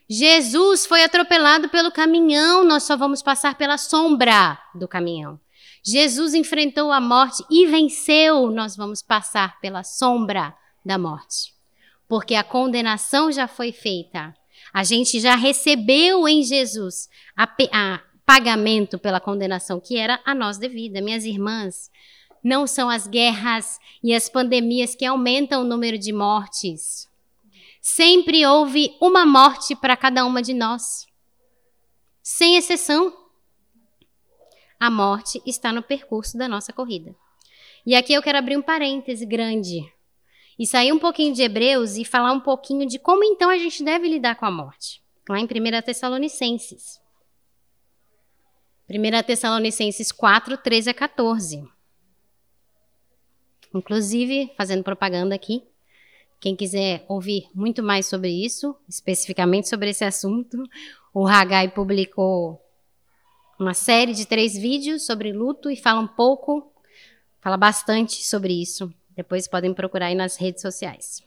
[0.08, 5.40] Jesus foi atropelado pelo caminhão, nós só vamos passar pela sombra do caminhão.
[5.84, 11.54] Jesus enfrentou a morte e venceu, nós vamos passar pela sombra da morte.
[12.08, 14.34] Porque a condenação já foi feita.
[14.74, 20.58] A gente já recebeu em Jesus a, a pagamento pela condenação que era a nós
[20.58, 21.02] devida.
[21.02, 21.90] Minhas irmãs,
[22.44, 27.08] não são as guerras e as pandemias que aumentam o número de mortes.
[27.88, 31.06] Sempre houve uma morte para cada uma de nós.
[32.20, 33.16] Sem exceção.
[34.80, 37.16] A morte está no percurso da nossa corrida.
[37.86, 39.82] E aqui eu quero abrir um parêntese grande
[40.58, 43.84] e sair um pouquinho de Hebreus e falar um pouquinho de como então a gente
[43.84, 45.04] deve lidar com a morte.
[45.30, 47.00] Lá em 1 Tessalonicenses.
[48.90, 51.64] 1 Tessalonicenses 4, 13 a 14.
[53.76, 55.64] Inclusive, fazendo propaganda aqui,
[56.46, 60.62] quem quiser ouvir muito mais sobre isso, especificamente sobre esse assunto,
[61.12, 62.62] o Hagai publicou
[63.60, 66.72] uma série de três vídeos sobre luto e fala um pouco,
[67.42, 68.94] fala bastante sobre isso.
[69.16, 71.24] Depois podem procurar aí nas redes sociais.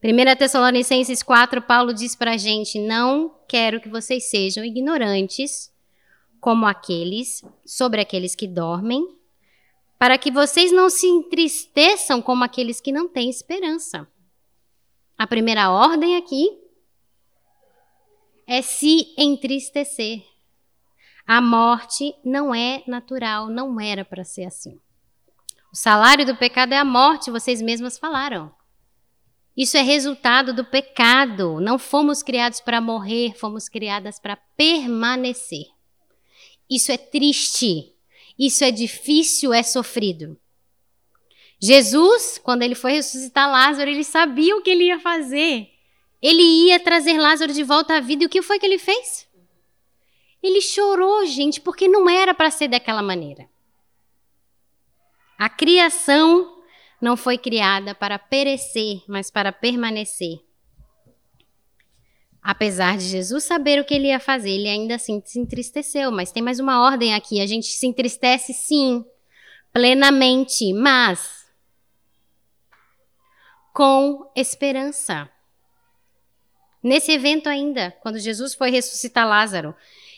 [0.00, 5.68] 1 Tessalonicenses 4, Paulo diz para a gente: Não quero que vocês sejam ignorantes
[6.40, 9.04] como aqueles, sobre aqueles que dormem,
[9.98, 14.06] para que vocês não se entristeçam como aqueles que não têm esperança.
[15.18, 16.48] A primeira ordem aqui
[18.46, 20.22] é se entristecer.
[21.26, 24.80] A morte não é natural, não era para ser assim.
[25.72, 28.54] O salário do pecado é a morte, vocês mesmas falaram.
[29.56, 31.60] Isso é resultado do pecado.
[31.60, 35.66] Não fomos criados para morrer, fomos criadas para permanecer.
[36.70, 37.92] Isso é triste.
[38.38, 40.38] Isso é difícil, é sofrido.
[41.60, 45.68] Jesus, quando ele foi ressuscitar Lázaro, ele sabia o que ele ia fazer.
[46.22, 48.22] Ele ia trazer Lázaro de volta à vida.
[48.22, 49.28] E o que foi que ele fez?
[50.42, 53.48] Ele chorou, gente, porque não era para ser daquela maneira.
[55.36, 56.62] A criação
[57.00, 60.40] não foi criada para perecer, mas para permanecer.
[62.42, 66.10] Apesar de Jesus saber o que ele ia fazer, ele ainda assim se entristeceu.
[66.10, 69.04] Mas tem mais uma ordem aqui: a gente se entristece sim,
[69.72, 71.37] plenamente, mas
[73.78, 75.30] com esperança.
[76.82, 79.72] Nesse evento ainda, quando Jesus foi ressuscitar Lázaro,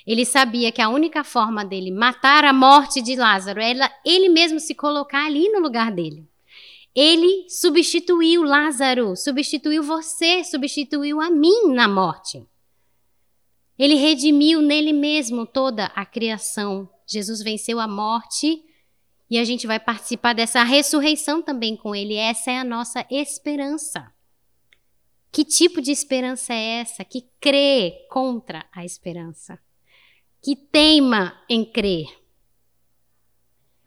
[0.06, 4.58] ele sabia que a única forma dele matar a morte de Lázaro era ele mesmo
[4.58, 6.26] se colocar ali no lugar dele.
[6.94, 12.42] Ele substituiu Lázaro, substituiu você, substituiu a mim na morte.
[13.78, 16.88] Ele redimiu nele mesmo toda a criação.
[17.06, 18.64] Jesus venceu a morte
[19.30, 22.16] e a gente vai participar dessa ressurreição também com ele.
[22.16, 24.12] Essa é a nossa esperança.
[25.30, 29.58] Que tipo de esperança é essa que crê contra a esperança?
[30.42, 32.08] Que teima em crer?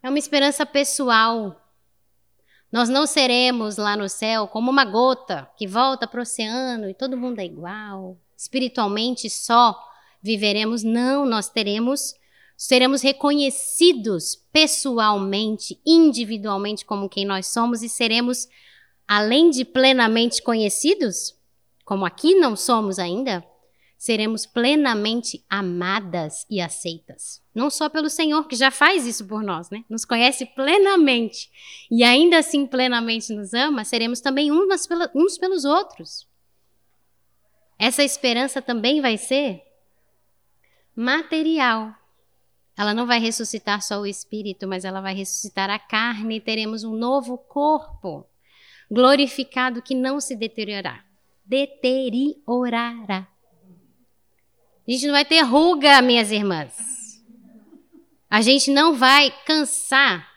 [0.02, 1.60] É uma esperança pessoal,
[2.74, 6.92] nós não seremos lá no céu como uma gota que volta para o oceano e
[6.92, 8.18] todo mundo é igual.
[8.36, 9.80] Espiritualmente só
[10.20, 10.82] viveremos.
[10.82, 12.16] Não, nós teremos,
[12.56, 18.48] seremos reconhecidos pessoalmente, individualmente como quem nós somos e seremos,
[19.06, 21.34] além de plenamente conhecidos,
[21.84, 23.44] como aqui não somos ainda,
[23.96, 27.42] seremos plenamente amadas e aceitas.
[27.54, 29.84] Não só pelo Senhor, que já faz isso por nós, né?
[29.88, 31.50] Nos conhece plenamente
[31.90, 36.28] e ainda assim plenamente nos ama, seremos também uns, pela, uns pelos outros.
[37.78, 39.62] Essa esperança também vai ser
[40.94, 41.94] material.
[42.76, 46.82] Ela não vai ressuscitar só o espírito, mas ela vai ressuscitar a carne e teremos
[46.82, 48.26] um novo corpo
[48.90, 51.04] glorificado que não se deteriorará.
[51.44, 53.28] Deteriorará.
[54.86, 57.22] A gente não vai ter ruga, minhas irmãs.
[58.28, 60.28] A gente não vai cansar.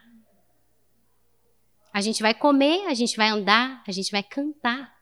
[1.92, 4.96] A gente vai comer, a gente vai andar, a gente vai cantar.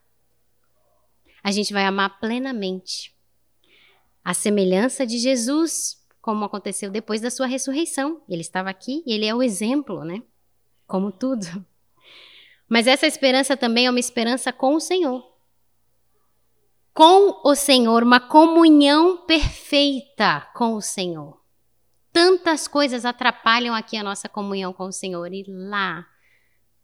[1.44, 3.14] A gente vai amar plenamente.
[4.24, 8.20] A semelhança de Jesus, como aconteceu depois da sua ressurreição.
[8.28, 10.24] Ele estava aqui e ele é o exemplo, né?
[10.88, 11.46] Como tudo.
[12.68, 15.24] Mas essa esperança também é uma esperança com o Senhor
[16.96, 21.42] com o Senhor, uma comunhão perfeita com o Senhor.
[22.14, 26.08] Tantas coisas atrapalham aqui a nossa comunhão com o Senhor e lá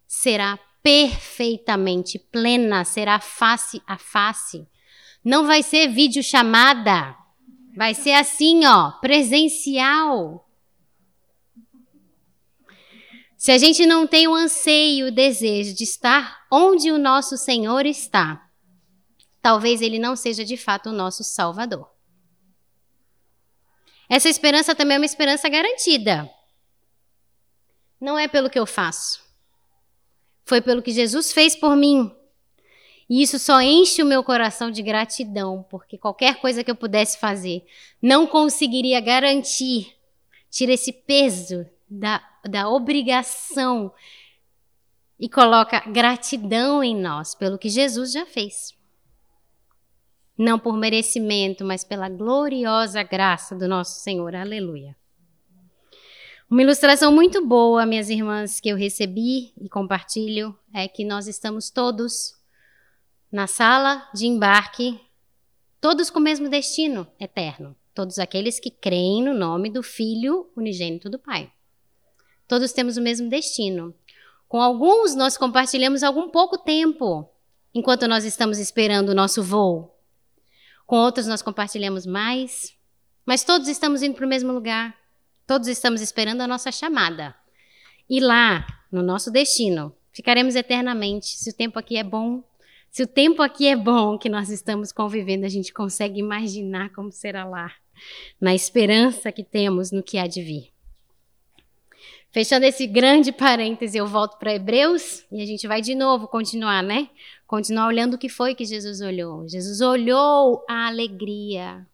[0.05, 4.67] será perfeitamente plena, será face a face.
[5.23, 7.15] Não vai ser vídeo chamada,
[7.75, 10.47] vai ser assim, ó, presencial.
[13.37, 17.85] Se a gente não tem o anseio, o desejo de estar onde o nosso Senhor
[17.85, 18.47] está,
[19.41, 21.89] talvez ele não seja de fato o nosso Salvador.
[24.07, 26.29] Essa esperança também é uma esperança garantida.
[27.99, 29.23] Não é pelo que eu faço.
[30.43, 32.13] Foi pelo que Jesus fez por mim.
[33.11, 37.17] E isso só enche o meu coração de gratidão, porque qualquer coisa que eu pudesse
[37.17, 37.65] fazer
[38.01, 39.93] não conseguiria garantir,
[40.49, 43.91] tira esse peso da, da obrigação
[45.19, 48.73] e coloca gratidão em nós pelo que Jesus já fez.
[50.37, 54.33] Não por merecimento, mas pela gloriosa graça do nosso Senhor.
[54.33, 54.95] Aleluia.
[56.49, 61.69] Uma ilustração muito boa, minhas irmãs, que eu recebi e compartilho é que nós estamos
[61.69, 62.39] todos
[63.31, 64.99] na sala de embarque,
[65.79, 67.75] todos com o mesmo destino eterno.
[67.93, 71.51] Todos aqueles que creem no nome do Filho unigênito do Pai.
[72.47, 73.93] Todos temos o mesmo destino.
[74.47, 77.29] Com alguns, nós compartilhamos algum pouco tempo
[77.73, 79.93] enquanto nós estamos esperando o nosso voo.
[80.85, 82.73] Com outros, nós compartilhamos mais.
[83.25, 84.95] Mas todos estamos indo para o mesmo lugar.
[85.47, 87.35] Todos estamos esperando a nossa chamada.
[88.09, 91.27] E lá, no nosso destino, ficaremos eternamente.
[91.27, 92.43] Se o tempo aqui é bom,
[92.91, 97.09] se o tempo aqui é bom que nós estamos convivendo, a gente consegue imaginar como
[97.09, 97.71] será lá,
[98.39, 100.73] na esperança que temos no que há de vir.
[102.31, 106.83] Fechando esse grande parêntese, eu volto para Hebreus e a gente vai de novo continuar,
[106.83, 107.09] né?
[107.47, 109.47] Continuar olhando o que foi que Jesus olhou.
[109.47, 111.87] Jesus olhou a alegria.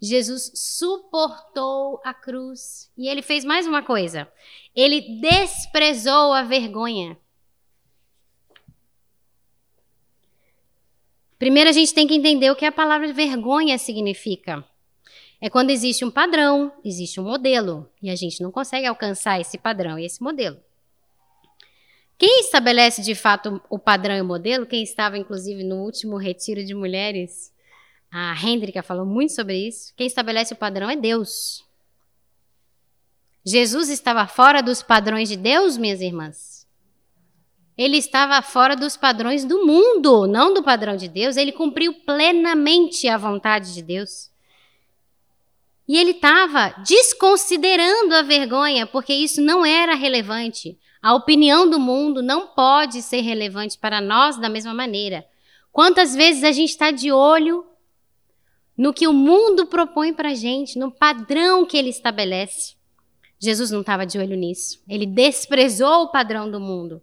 [0.00, 2.90] Jesus suportou a cruz.
[2.96, 4.26] E ele fez mais uma coisa.
[4.74, 7.18] Ele desprezou a vergonha.
[11.38, 14.64] Primeiro a gente tem que entender o que a palavra vergonha significa.
[15.40, 19.58] É quando existe um padrão, existe um modelo, e a gente não consegue alcançar esse
[19.58, 20.56] padrão e esse modelo.
[22.16, 26.64] Quem estabelece de fato o padrão e o modelo, quem estava inclusive no último retiro
[26.64, 27.52] de mulheres,
[28.10, 31.64] a Hendrika falou muito sobre isso, quem estabelece o padrão é Deus.
[33.44, 36.53] Jesus estava fora dos padrões de Deus, minhas irmãs.
[37.76, 41.36] Ele estava fora dos padrões do mundo, não do padrão de Deus.
[41.36, 44.30] Ele cumpriu plenamente a vontade de Deus.
[45.86, 50.78] E ele estava desconsiderando a vergonha, porque isso não era relevante.
[51.02, 55.26] A opinião do mundo não pode ser relevante para nós da mesma maneira.
[55.70, 57.66] Quantas vezes a gente está de olho
[58.78, 62.76] no que o mundo propõe para a gente, no padrão que ele estabelece?
[63.38, 64.82] Jesus não estava de olho nisso.
[64.88, 67.02] Ele desprezou o padrão do mundo,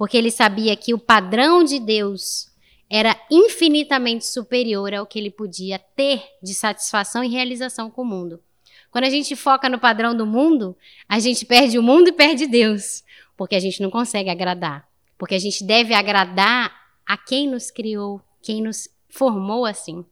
[0.00, 2.48] porque ele sabia que o padrão de Deus
[2.88, 8.42] era infinitamente superior ao que ele podia ter de satisfação e realização com o mundo.
[8.90, 10.74] Quando a gente foca no padrão do mundo,
[11.06, 13.04] a gente perde o mundo e perde Deus,
[13.36, 14.88] porque a gente não consegue agradar.
[15.18, 16.74] Porque a gente deve agradar
[17.06, 20.02] a quem nos criou, quem nos formou assim.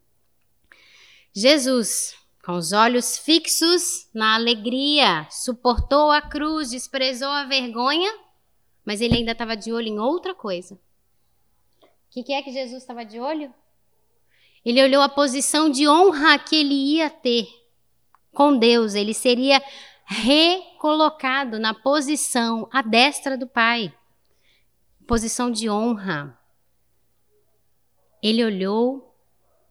[1.35, 2.15] Jesus,
[2.45, 8.28] com os olhos fixos na alegria, suportou a cruz, desprezou a vergonha,
[8.89, 10.75] mas ele ainda estava de olho em outra coisa.
[10.75, 10.79] O
[12.09, 13.53] que, que é que Jesus estava de olho?
[14.65, 17.47] Ele olhou a posição de honra que ele ia ter
[18.33, 18.95] com Deus.
[18.95, 19.63] Ele seria
[20.07, 23.95] recolocado na posição à destra do Pai
[25.07, 26.39] posição de honra.
[28.23, 29.15] Ele olhou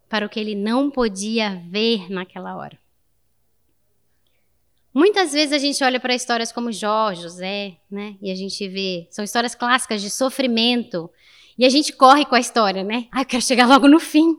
[0.07, 2.77] para o que ele não podia ver naquela hora.
[4.97, 8.15] Muitas vezes a gente olha para histórias como Jó, José, né?
[8.19, 11.07] E a gente vê, são histórias clássicas de sofrimento,
[11.55, 13.05] e a gente corre com a história, né?
[13.11, 14.35] Ah, eu quero chegar logo no fim.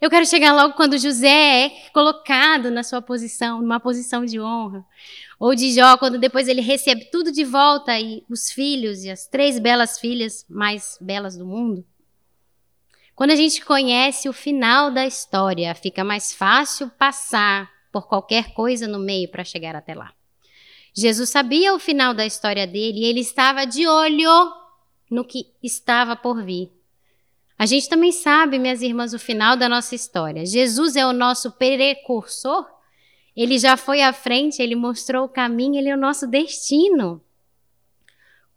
[0.00, 4.82] Eu quero chegar logo quando José é colocado na sua posição, numa posição de honra.
[5.38, 9.26] Ou de Jó, quando depois ele recebe tudo de volta e os filhos e as
[9.26, 11.84] três belas filhas mais belas do mundo.
[13.14, 18.86] Quando a gente conhece o final da história, fica mais fácil passar por qualquer coisa
[18.86, 20.12] no meio para chegar até lá.
[20.94, 24.52] Jesus sabia o final da história dele e ele estava de olho
[25.10, 26.70] no que estava por vir.
[27.58, 30.46] A gente também sabe, minhas irmãs, o final da nossa história.
[30.46, 32.66] Jesus é o nosso precursor.
[33.36, 37.22] Ele já foi à frente, ele mostrou o caminho, ele é o nosso destino.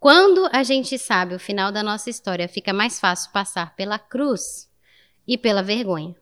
[0.00, 4.70] Quando a gente sabe o final da nossa história, fica mais fácil passar pela cruz
[5.26, 6.14] e pela vergonha.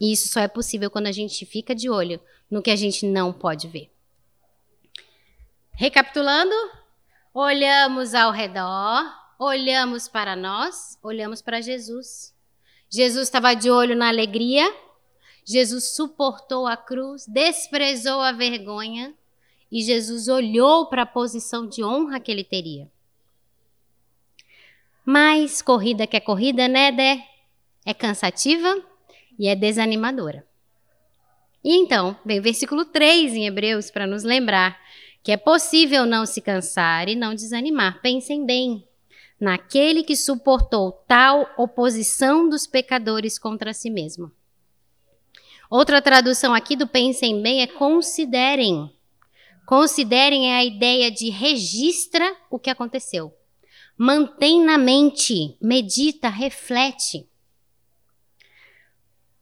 [0.00, 2.20] E isso só é possível quando a gente fica de olho
[2.50, 3.90] no que a gente não pode ver.
[5.72, 6.54] Recapitulando,
[7.38, 9.04] Olhamos ao redor,
[9.38, 12.34] olhamos para nós, olhamos para Jesus.
[12.88, 14.64] Jesus estava de olho na alegria,
[15.44, 19.14] Jesus suportou a cruz, desprezou a vergonha
[19.70, 22.90] e Jesus olhou para a posição de honra que ele teria.
[25.04, 27.22] Mas corrida que é corrida, né, Dé?
[27.84, 28.82] É cansativa
[29.38, 30.46] e é desanimadora.
[31.62, 34.78] E então, vem o versículo 3 em Hebreus para nos lembrar
[35.22, 38.00] que é possível não se cansar e não desanimar.
[38.00, 38.86] Pensem bem
[39.40, 44.30] naquele que suportou tal oposição dos pecadores contra si mesmo.
[45.68, 48.88] Outra tradução aqui do pensem bem é considerem.
[49.66, 53.34] Considerem é a ideia de registra o que aconteceu.
[53.98, 57.28] Mantém na mente, medita, reflete.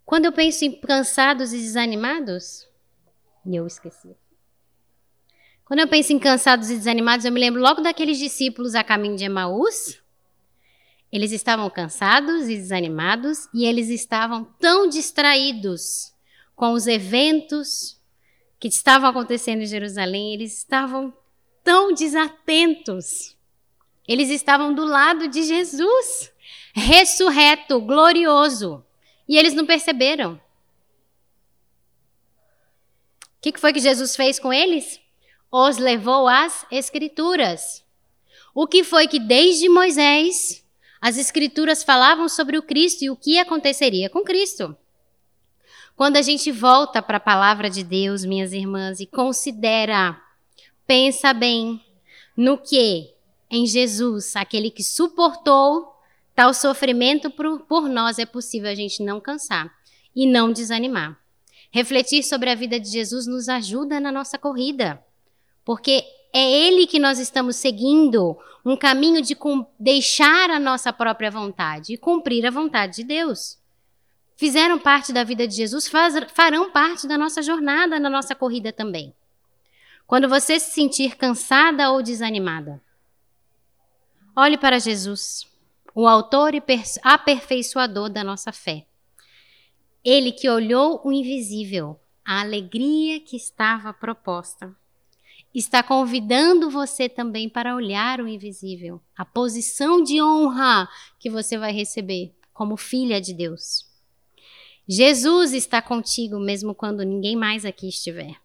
[0.04, 2.68] Quando eu penso em cansados e desanimados,
[3.46, 4.16] e eu esqueci.
[5.64, 9.16] Quando eu penso em cansados e desanimados, eu me lembro logo daqueles discípulos a caminho
[9.16, 10.00] de Emaús.
[11.10, 16.12] Eles estavam cansados e desanimados e eles estavam tão distraídos
[16.54, 18.00] com os eventos
[18.58, 21.12] que estavam acontecendo em Jerusalém, eles estavam
[21.62, 23.36] tão desatentos.
[24.06, 26.32] Eles estavam do lado de Jesus,
[26.74, 28.84] ressurreto, glorioso.
[29.28, 30.40] E eles não perceberam.
[33.36, 35.00] O que, foi que Jesus fez com eles?
[35.50, 37.84] Os levou às Escrituras.
[38.54, 40.64] O que foi que desde Moisés
[41.00, 44.76] as Escrituras falavam sobre o Cristo e o que aconteceria com Cristo?
[45.96, 50.20] Quando a gente volta para a palavra de Deus, minhas irmãs, e considera,
[50.86, 51.80] pensa bem
[52.36, 53.14] no que
[53.50, 55.93] em Jesus, aquele que suportou
[56.34, 59.72] Tal sofrimento por, por nós é possível a gente não cansar
[60.14, 61.16] e não desanimar.
[61.70, 65.02] Refletir sobre a vida de Jesus nos ajuda na nossa corrida,
[65.64, 69.36] porque é Ele que nós estamos seguindo um caminho de
[69.78, 73.58] deixar a nossa própria vontade e cumprir a vontade de Deus.
[74.36, 78.72] Fizeram parte da vida de Jesus, faz, farão parte da nossa jornada, na nossa corrida
[78.72, 79.14] também.
[80.06, 82.82] Quando você se sentir cansada ou desanimada,
[84.36, 85.53] olhe para Jesus
[85.94, 86.62] o autor e
[87.02, 88.86] aperfeiçoador da nossa fé.
[90.04, 94.74] Ele que olhou o invisível, a alegria que estava proposta,
[95.54, 100.88] está convidando você também para olhar o invisível, a posição de honra
[101.18, 103.86] que você vai receber como filha de Deus.
[104.86, 108.43] Jesus está contigo mesmo quando ninguém mais aqui estiver.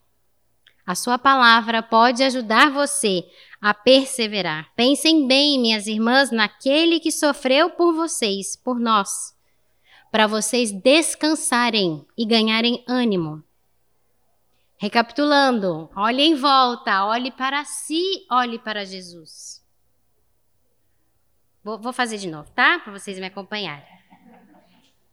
[0.90, 3.24] A sua palavra pode ajudar você
[3.62, 4.74] a perseverar.
[4.76, 9.38] Pensem bem, minhas irmãs, naquele que sofreu por vocês, por nós,
[10.12, 13.44] para vocês descansarem e ganharem ânimo.
[14.80, 19.64] Recapitulando, olhe em volta, olhe para si, olhe para Jesus.
[21.64, 22.80] Vou, vou fazer de novo, tá?
[22.80, 23.86] Para vocês me acompanharem.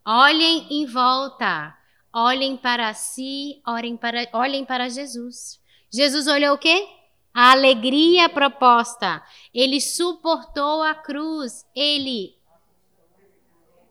[0.06, 1.76] Olhem em volta,
[2.10, 5.65] olhem para si, olhem para, olhem para Jesus.
[5.96, 6.86] Jesus olhou o quê?
[7.32, 9.22] A alegria proposta.
[9.54, 11.64] Ele suportou a cruz.
[11.74, 12.36] Ele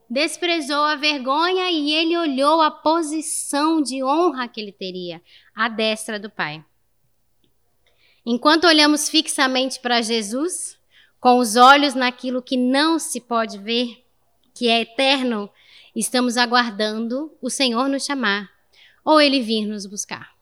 [0.08, 5.20] desprezou a vergonha e ele olhou a posição de honra que ele teria
[5.52, 6.64] à destra do Pai.
[8.24, 10.78] Enquanto olhamos fixamente para Jesus,
[11.18, 14.04] com os olhos naquilo que não se pode ver,
[14.54, 15.50] que é eterno,
[15.94, 18.48] estamos aguardando o Senhor nos chamar
[19.04, 20.35] ou ele vir nos buscar.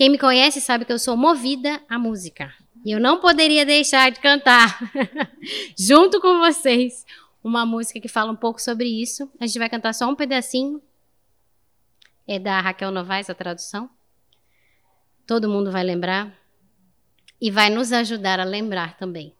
[0.00, 2.54] Quem me conhece sabe que eu sou movida à música.
[2.86, 4.80] E eu não poderia deixar de cantar,
[5.78, 7.04] junto com vocês,
[7.44, 9.30] uma música que fala um pouco sobre isso.
[9.38, 10.80] A gente vai cantar só um pedacinho.
[12.26, 13.90] É da Raquel Novaes, a tradução.
[15.26, 16.32] Todo mundo vai lembrar.
[17.38, 19.34] E vai nos ajudar a lembrar também.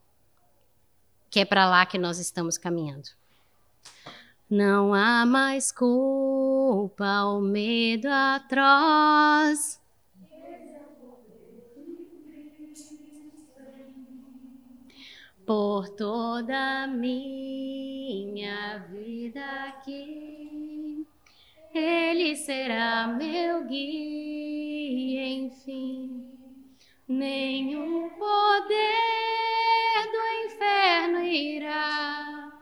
[1.31, 3.09] Que é para lá que nós estamos caminhando.
[4.51, 9.80] Não há mais culpa, o medo atroz
[15.47, 21.07] por toda minha vida aqui.
[21.75, 26.31] Ele será meu guia, enfim.
[27.09, 28.71] Nenhum poder
[30.13, 32.53] do inferno irá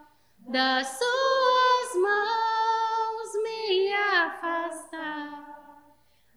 [0.48, 5.48] das suas mãos me afastar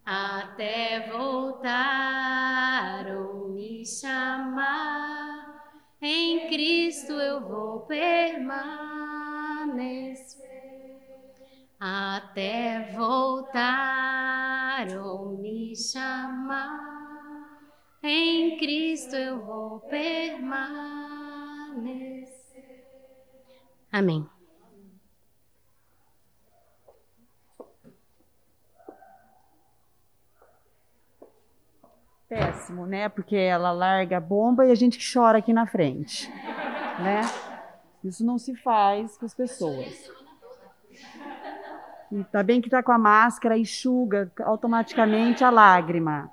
[0.04, 5.01] até voltar ou me chamar
[6.02, 8.62] em Cristo eu vou permanecer
[11.78, 17.58] até voltar ou me chamar.
[18.02, 20.72] Em Cristo eu vou permanecer.
[23.92, 24.28] Amém.
[32.32, 33.10] Péssimo, né?
[33.10, 36.30] Porque ela larga a bomba e a gente chora aqui na frente,
[36.98, 37.20] né?
[38.02, 40.10] Isso não se faz com as pessoas.
[42.10, 46.30] E tá bem que tá com a máscara, enxuga automaticamente a lágrima.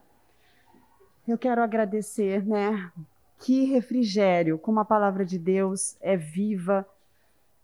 [1.28, 2.92] Eu quero agradecer, né?
[3.38, 6.88] Que refrigério, como a palavra de Deus é viva,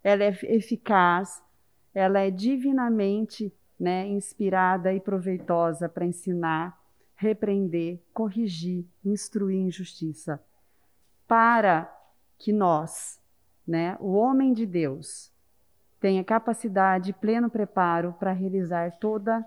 [0.04, 1.42] ela é eficaz,
[1.94, 6.78] ela é divinamente né, inspirada e proveitosa para ensinar,
[7.16, 10.40] repreender, corrigir, instruir em justiça,
[11.26, 11.92] para
[12.38, 13.20] que nós,
[13.66, 15.32] né, o homem de Deus,
[15.98, 19.44] tenha capacidade e pleno preparo para realizar toda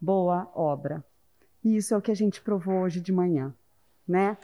[0.00, 1.04] boa obra.
[1.64, 3.52] E isso é o que a gente provou hoje de manhã,
[4.06, 4.36] né?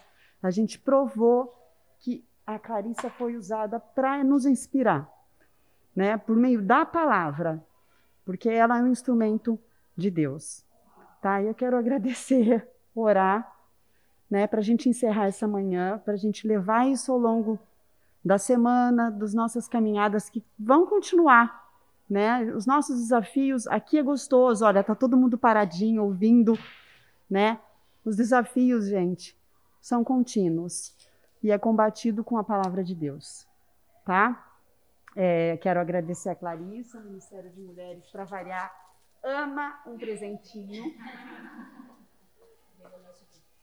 [0.42, 1.54] A gente provou
[2.00, 5.08] que a Clarissa foi usada para nos inspirar,
[5.94, 6.16] né?
[6.16, 7.64] Por meio da palavra,
[8.24, 9.56] porque ela é um instrumento
[9.96, 10.64] de Deus.
[11.22, 11.40] Tá?
[11.40, 13.50] Eu quero agradecer, orar,
[14.28, 17.58] né, para a gente encerrar essa manhã, para a gente levar isso ao longo
[18.24, 21.70] da semana, das nossas caminhadas que vão continuar,
[22.08, 22.42] né?
[22.54, 26.58] Os nossos desafios aqui é gostoso, olha, tá todo mundo paradinho ouvindo,
[27.28, 27.60] né?
[28.04, 29.36] Os desafios, gente,
[29.80, 30.94] são contínuos
[31.42, 33.46] e é combatido com a palavra de Deus,
[34.04, 34.44] tá?
[35.14, 38.72] É, quero agradecer a Clarissa, Ministério de Mulheres, para variar,
[39.22, 40.94] ama um presentinho.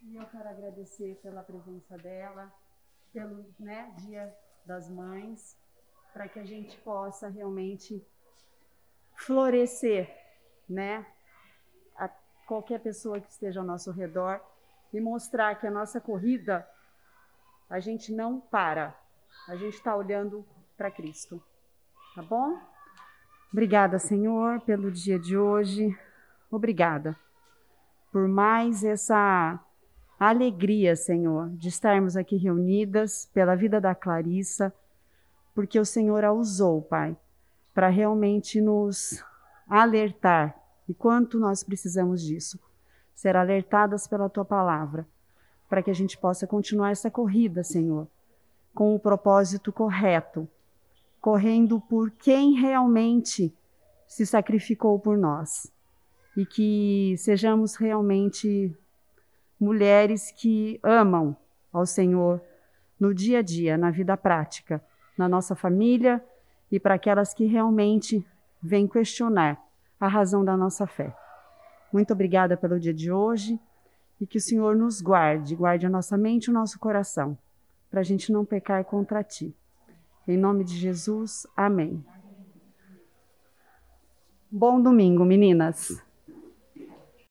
[0.01, 2.51] E eu quero agradecer pela presença dela,
[3.14, 4.36] pelo né, Dia
[4.66, 5.57] das Mães,
[6.14, 8.03] para que a gente possa realmente
[9.16, 10.10] florescer,
[10.68, 11.05] né?
[11.95, 12.07] A
[12.47, 14.41] qualquer pessoa que esteja ao nosso redor
[14.91, 16.68] e mostrar que a nossa corrida
[17.70, 18.99] a gente não para,
[19.47, 20.43] a gente está olhando
[20.76, 21.43] para Cristo.
[22.16, 22.60] Tá bom?
[23.52, 25.97] Obrigada, Senhor, pelo dia de hoje.
[26.52, 27.18] Obrigada
[28.12, 29.60] por mais essa
[30.20, 34.74] alegria, Senhor, de estarmos aqui reunidas pela vida da Clarissa,
[35.54, 37.16] porque o Senhor a usou, Pai,
[37.74, 39.24] para realmente nos
[39.68, 40.56] alertar
[40.88, 42.60] e quanto nós precisamos disso.
[43.14, 45.06] Ser alertadas pela tua palavra,
[45.68, 48.08] para que a gente possa continuar essa corrida, Senhor,
[48.74, 50.47] com o propósito correto
[51.22, 53.53] correndo por quem realmente
[54.07, 55.72] se sacrificou por nós.
[56.36, 58.76] E que sejamos realmente
[59.59, 61.36] mulheres que amam
[61.72, 62.41] ao Senhor
[62.99, 64.84] no dia a dia, na vida prática,
[65.17, 66.24] na nossa família
[66.72, 68.26] e para aquelas que realmente
[68.61, 69.61] vêm questionar
[69.99, 71.15] a razão da nossa fé.
[71.91, 73.59] Muito obrigada pelo dia de hoje
[74.20, 77.38] e que o Senhor nos guarde, guarde a nossa mente e o nosso coração,
[77.89, 79.55] para a gente não pecar contra Ti.
[80.30, 82.05] Em nome de Jesus, amém.
[84.51, 85.99] Bom domingo, meninas.